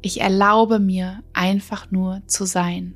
[0.00, 2.94] Ich erlaube mir einfach nur zu sein.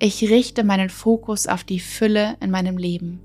[0.00, 3.20] Ich richte meinen Fokus auf die Fülle in meinem Leben.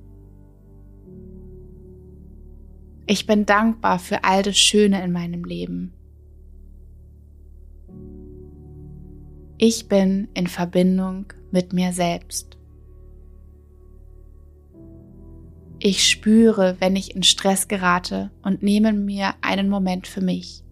[3.07, 5.93] Ich bin dankbar für all das Schöne in meinem Leben.
[9.57, 12.54] Ich bin in Verbindung mit mir selbst.
[15.87, 20.63] Ich spüre, wenn ich in Stress gerate und nehme mir einen Moment für mich.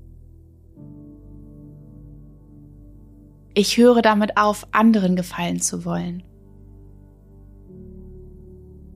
[3.54, 6.24] Ich höre damit auf, anderen gefallen zu wollen.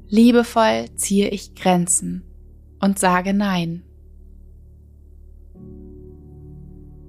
[0.07, 2.23] Liebevoll ziehe ich Grenzen
[2.79, 3.83] und sage Nein.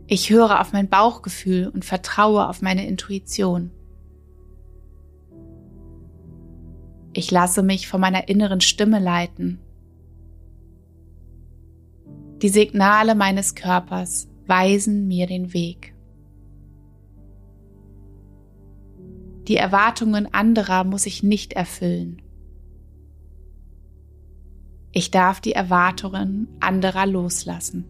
[0.07, 3.71] Ich höre auf mein Bauchgefühl und vertraue auf meine Intuition.
[7.13, 9.61] Ich lasse mich von meiner inneren Stimme leiten.
[12.43, 15.95] Die Signale meines Körpers weisen mir den Weg.
[19.49, 22.23] Die Erwartungen anderer muss ich nicht erfüllen.
[24.93, 27.85] Ich darf die Erwartungen anderer loslassen.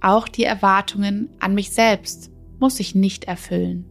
[0.00, 3.84] Auch die Erwartungen an mich selbst muss ich nicht erfüllen.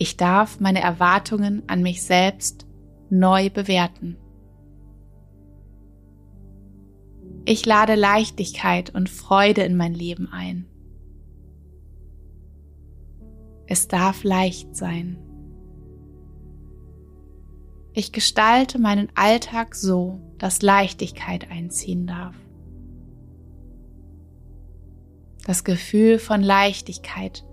[0.00, 2.68] Ich darf meine Erwartungen an mich selbst
[3.10, 4.16] neu bewerten.
[7.44, 10.66] Ich lade Leichtigkeit und Freude in mein Leben ein.
[13.66, 15.18] Es darf leicht sein.
[17.92, 22.36] Ich gestalte meinen Alltag so, dass Leichtigkeit einziehen darf.
[25.44, 27.44] Das Gefühl von Leichtigkeit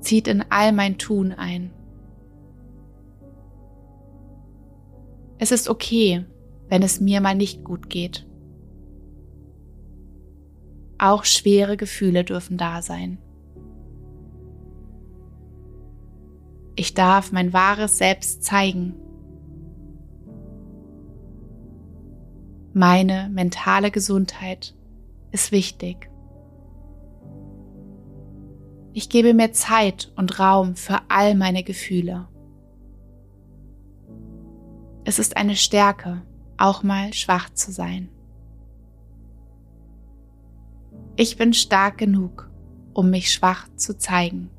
[0.00, 1.72] zieht in all mein Tun ein.
[5.38, 6.24] Es ist okay,
[6.68, 8.26] wenn es mir mal nicht gut geht.
[10.98, 13.18] Auch schwere Gefühle dürfen da sein.
[16.74, 18.94] Ich darf mein wahres Selbst zeigen.
[22.72, 24.76] Meine mentale Gesundheit
[25.32, 26.10] ist wichtig.
[28.92, 32.28] Ich gebe mir Zeit und Raum für all meine Gefühle.
[35.08, 36.20] Es ist eine Stärke,
[36.58, 38.10] auch mal schwach zu sein.
[41.16, 42.50] Ich bin stark genug,
[42.92, 44.50] um mich schwach zu zeigen.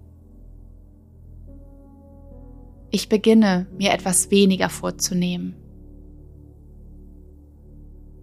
[2.89, 5.53] Ich beginne, mir etwas weniger vorzunehmen.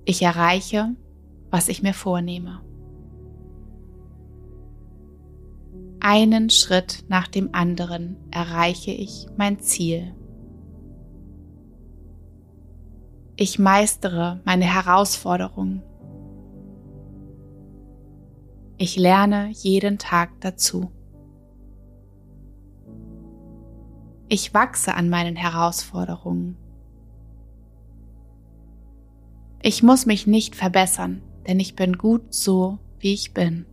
[0.05, 0.97] Ich erreiche,
[1.53, 2.61] was ich mir vornehme.
[6.01, 10.13] Einen Schritt nach dem anderen erreiche ich mein Ziel.
[13.37, 15.83] Ich meistere meine Herausforderungen
[18.79, 20.91] ich lerne jeden Tag dazu.
[24.29, 26.59] Ich wachse an meinen Herausforderungen.
[29.63, 33.65] Ich muss mich nicht verbessern, denn ich bin gut so, wie ich bin.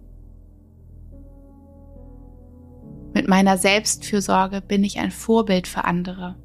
[3.14, 6.36] Mit meiner Selbstfürsorge bin ich ein Vorbild für andere.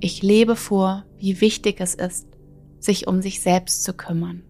[0.00, 2.26] Ich lebe vor, wie wichtig es ist,
[2.78, 4.42] sich um sich selbst zu kümmern.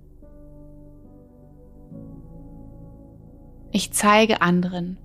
[3.73, 4.99] Ich zeige anderen,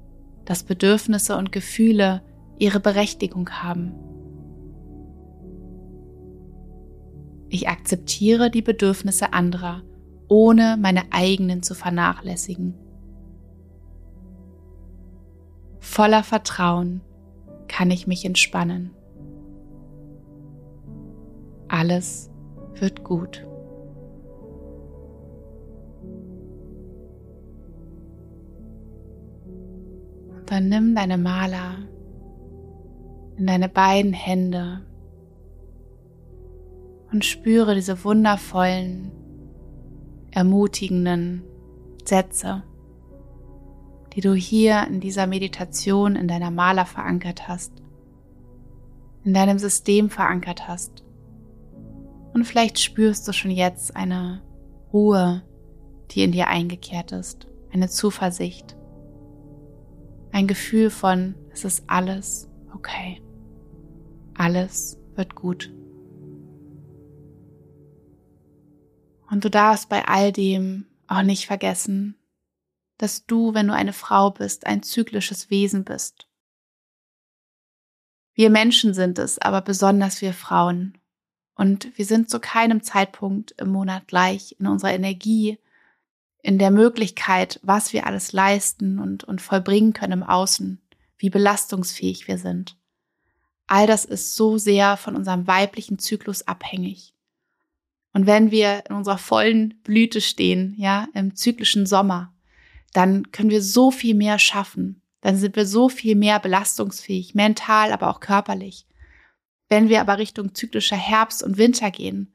[0.46, 2.22] dass Bedürfnisse und Gefühle
[2.60, 3.94] ihre Berechtigung haben.
[7.50, 9.82] Ich akzeptiere die Bedürfnisse anderer,
[10.28, 12.76] ohne meine eigenen zu vernachlässigen.
[15.80, 17.02] Voller Vertrauen
[17.68, 18.92] kann ich mich entspannen.
[21.76, 22.32] Alles
[22.76, 23.46] wird gut.
[30.46, 31.80] Dann nimm deine Maler
[33.36, 34.86] in deine beiden Hände
[37.12, 39.12] und spüre diese wundervollen,
[40.32, 41.44] ermutigenden
[42.06, 42.64] Sätze,
[44.14, 47.74] die du hier in dieser Meditation in deiner Maler verankert hast,
[49.26, 51.05] in deinem System verankert hast.
[52.36, 54.44] Und vielleicht spürst du schon jetzt eine
[54.94, 55.42] Ruhe,
[56.12, 58.78] die in dir eingekehrt ist, eine Zuversicht
[60.36, 63.22] ein Gefühl von, es ist alles okay.
[64.34, 65.74] Alles wird gut.
[69.32, 72.18] Und du darfst bei all dem auch nicht vergessen,
[72.98, 76.28] dass du, wenn du eine Frau bist, ein zyklisches Wesen bist.
[78.34, 80.98] Wir Menschen sind es, aber besonders wir Frauen.
[81.56, 85.58] Und wir sind zu keinem Zeitpunkt im Monat gleich in unserer Energie,
[86.42, 90.80] in der Möglichkeit, was wir alles leisten und, und vollbringen können im Außen,
[91.18, 92.76] wie belastungsfähig wir sind.
[93.68, 97.14] All das ist so sehr von unserem weiblichen Zyklus abhängig.
[98.14, 102.32] Und wenn wir in unserer vollen Blüte stehen, ja, im zyklischen Sommer,
[102.94, 105.02] dann können wir so viel mehr schaffen.
[105.22, 108.86] Dann sind wir so viel mehr belastungsfähig, mental, aber auch körperlich.
[109.76, 112.34] Wenn wir aber Richtung zyklischer Herbst und Winter gehen,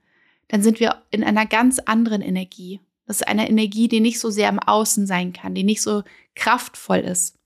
[0.49, 2.81] dann sind wir in einer ganz anderen Energie.
[3.07, 6.03] Das ist eine Energie, die nicht so sehr im Außen sein kann, die nicht so
[6.35, 7.39] kraftvoll ist.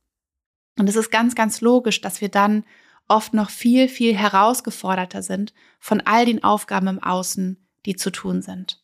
[0.77, 2.65] Und es ist ganz, ganz logisch, dass wir dann
[3.07, 8.43] oft noch viel, viel herausgeforderter sind von all den Aufgaben im Außen, die zu tun
[8.43, 8.83] sind.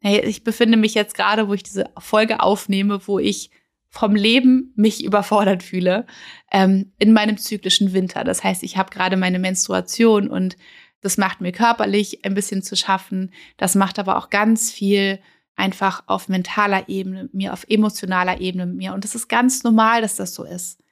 [0.00, 3.50] Ich befinde mich jetzt gerade, wo ich diese Folge aufnehme, wo ich
[3.98, 6.06] vom Leben mich überfordert fühle,
[6.52, 8.22] ähm, in meinem zyklischen Winter.
[8.22, 10.56] Das heißt, ich habe gerade meine Menstruation und
[11.00, 13.32] Das macht mir körperlich ein bisschen zu schaffen.
[13.56, 15.20] Das macht aber auch ganz viel
[15.54, 18.94] einfach auf mentaler Ebene, mir auf emotionaler Ebene mit mir.
[18.94, 20.82] Und es ist ganz normal, dass das so ist.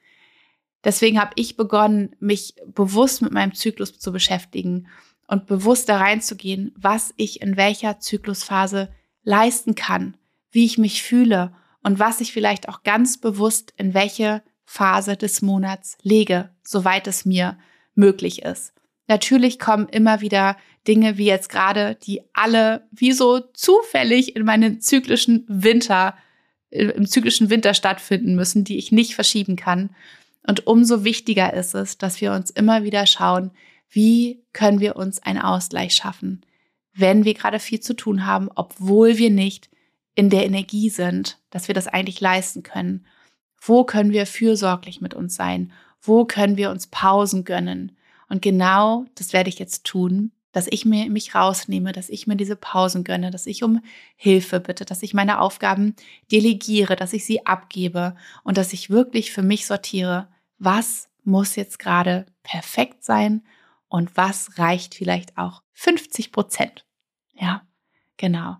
[0.84, 4.86] Deswegen habe ich begonnen, mich bewusst mit meinem Zyklus zu beschäftigen
[5.26, 8.90] und bewusst da reinzugehen, was ich in welcher Zyklusphase
[9.24, 10.16] leisten kann,
[10.52, 11.52] wie ich mich fühle
[11.86, 17.24] und was ich vielleicht auch ganz bewusst in welche Phase des Monats lege, soweit es
[17.24, 17.56] mir
[17.94, 18.72] möglich ist.
[19.06, 20.56] Natürlich kommen immer wieder
[20.88, 26.16] Dinge wie jetzt gerade, die alle wie so zufällig in meinen zyklischen Winter,
[26.70, 29.90] im zyklischen Winter stattfinden müssen, die ich nicht verschieben kann.
[30.44, 33.52] Und umso wichtiger ist es, dass wir uns immer wieder schauen,
[33.88, 36.44] wie können wir uns einen Ausgleich schaffen,
[36.94, 39.70] wenn wir gerade viel zu tun haben, obwohl wir nicht
[40.16, 43.06] in der Energie sind, dass wir das eigentlich leisten können.
[43.60, 45.72] Wo können wir fürsorglich mit uns sein?
[46.00, 47.96] Wo können wir uns Pausen gönnen?
[48.28, 52.34] Und genau das werde ich jetzt tun, dass ich mir mich rausnehme, dass ich mir
[52.34, 53.82] diese Pausen gönne, dass ich um
[54.16, 55.94] Hilfe bitte, dass ich meine Aufgaben
[56.32, 61.78] delegiere, dass ich sie abgebe und dass ich wirklich für mich sortiere, was muss jetzt
[61.78, 63.42] gerade perfekt sein
[63.88, 66.86] und was reicht vielleicht auch 50 Prozent.
[67.34, 67.66] Ja,
[68.16, 68.56] genau.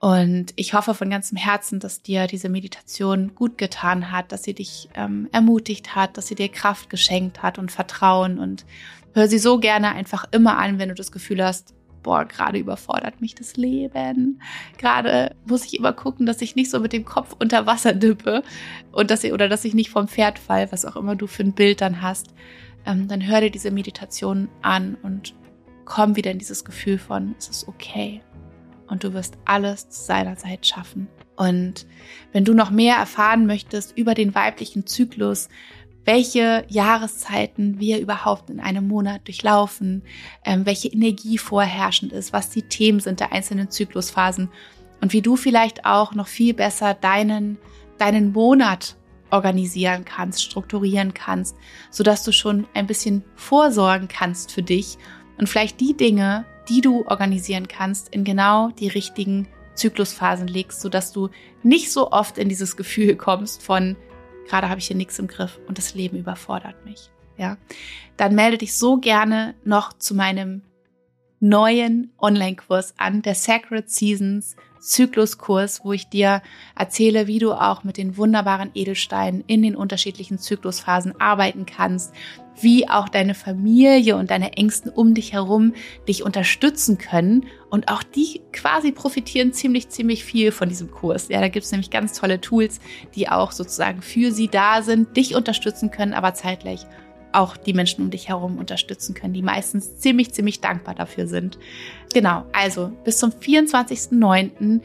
[0.00, 4.54] Und ich hoffe von ganzem Herzen, dass dir diese Meditation gut getan hat, dass sie
[4.54, 8.38] dich ähm, ermutigt hat, dass sie dir Kraft geschenkt hat und Vertrauen.
[8.38, 8.64] Und
[9.12, 13.20] hör sie so gerne einfach immer an, wenn du das Gefühl hast, boah, gerade überfordert
[13.20, 14.40] mich das Leben.
[14.78, 18.42] Gerade muss ich immer gucken, dass ich nicht so mit dem Kopf unter Wasser dippe
[18.92, 21.42] und dass ich, oder dass ich nicht vom Pferd fall, was auch immer du für
[21.42, 22.28] ein Bild dann hast.
[22.86, 25.34] Ähm, dann hör dir diese Meditation an und
[25.84, 28.22] komm wieder in dieses Gefühl von, es ist okay
[28.90, 31.08] und du wirst alles zu seiner Zeit schaffen.
[31.36, 31.86] Und
[32.32, 35.48] wenn du noch mehr erfahren möchtest über den weiblichen Zyklus,
[36.04, 40.02] welche Jahreszeiten wir überhaupt in einem Monat durchlaufen,
[40.44, 44.50] ähm, welche Energie vorherrschend ist, was die Themen sind der einzelnen Zyklusphasen
[45.00, 47.58] und wie du vielleicht auch noch viel besser deinen,
[47.98, 48.96] deinen Monat
[49.30, 51.56] organisieren kannst, strukturieren kannst,
[51.90, 54.98] so dass du schon ein bisschen vorsorgen kannst für dich
[55.38, 61.12] und vielleicht die Dinge, die du organisieren kannst, in genau die richtigen Zyklusphasen legst, sodass
[61.12, 61.28] du
[61.62, 63.96] nicht so oft in dieses Gefühl kommst von,
[64.48, 67.10] gerade habe ich hier nichts im Griff und das Leben überfordert mich.
[67.36, 67.56] Ja,
[68.16, 70.62] dann melde dich so gerne noch zu meinem
[71.40, 76.42] neuen Online-Kurs an, der Sacred Seasons Zykluskurs, wo ich dir
[76.76, 82.14] erzähle, wie du auch mit den wunderbaren Edelsteinen in den unterschiedlichen Zyklusphasen arbeiten kannst,
[82.60, 85.74] wie auch deine Familie und deine Ängsten um dich herum
[86.08, 87.46] dich unterstützen können.
[87.70, 91.28] Und auch die quasi profitieren ziemlich, ziemlich viel von diesem Kurs.
[91.28, 92.80] Ja, da gibt es nämlich ganz tolle Tools,
[93.14, 96.86] die auch sozusagen für sie da sind, dich unterstützen können, aber zeitgleich
[97.32, 101.58] auch die Menschen um dich herum unterstützen können, die meistens ziemlich, ziemlich dankbar dafür sind.
[102.12, 104.80] Genau, also bis zum 24.09.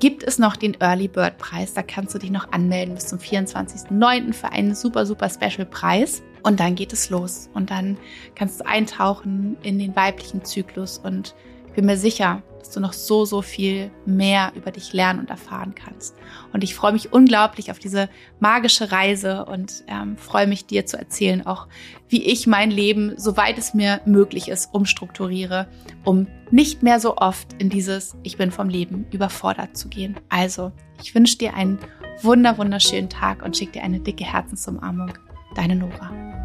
[0.00, 1.74] gibt es noch den Early Bird Preis.
[1.74, 4.32] Da kannst du dich noch anmelden bis zum 24.09.
[4.32, 6.22] für einen super, super Special Preis.
[6.42, 7.50] Und dann geht es los.
[7.54, 7.98] Und dann
[8.34, 11.34] kannst du eintauchen in den weiblichen Zyklus und
[11.74, 15.74] bin mir sicher, dass du noch so, so viel mehr über dich lernen und erfahren
[15.74, 16.14] kannst.
[16.52, 18.10] Und ich freue mich unglaublich auf diese
[18.40, 21.66] magische Reise und ähm, freue mich dir zu erzählen, auch
[22.10, 25.66] wie ich mein Leben, soweit es mir möglich ist, umstrukturiere,
[26.04, 30.16] um nicht mehr so oft in dieses Ich bin vom Leben überfordert zu gehen.
[30.28, 30.70] Also,
[31.02, 31.78] ich wünsche dir einen
[32.20, 35.14] wunder, wunderschönen Tag und schicke dir eine dicke Herzensumarmung.
[35.54, 36.37] Deine Nora.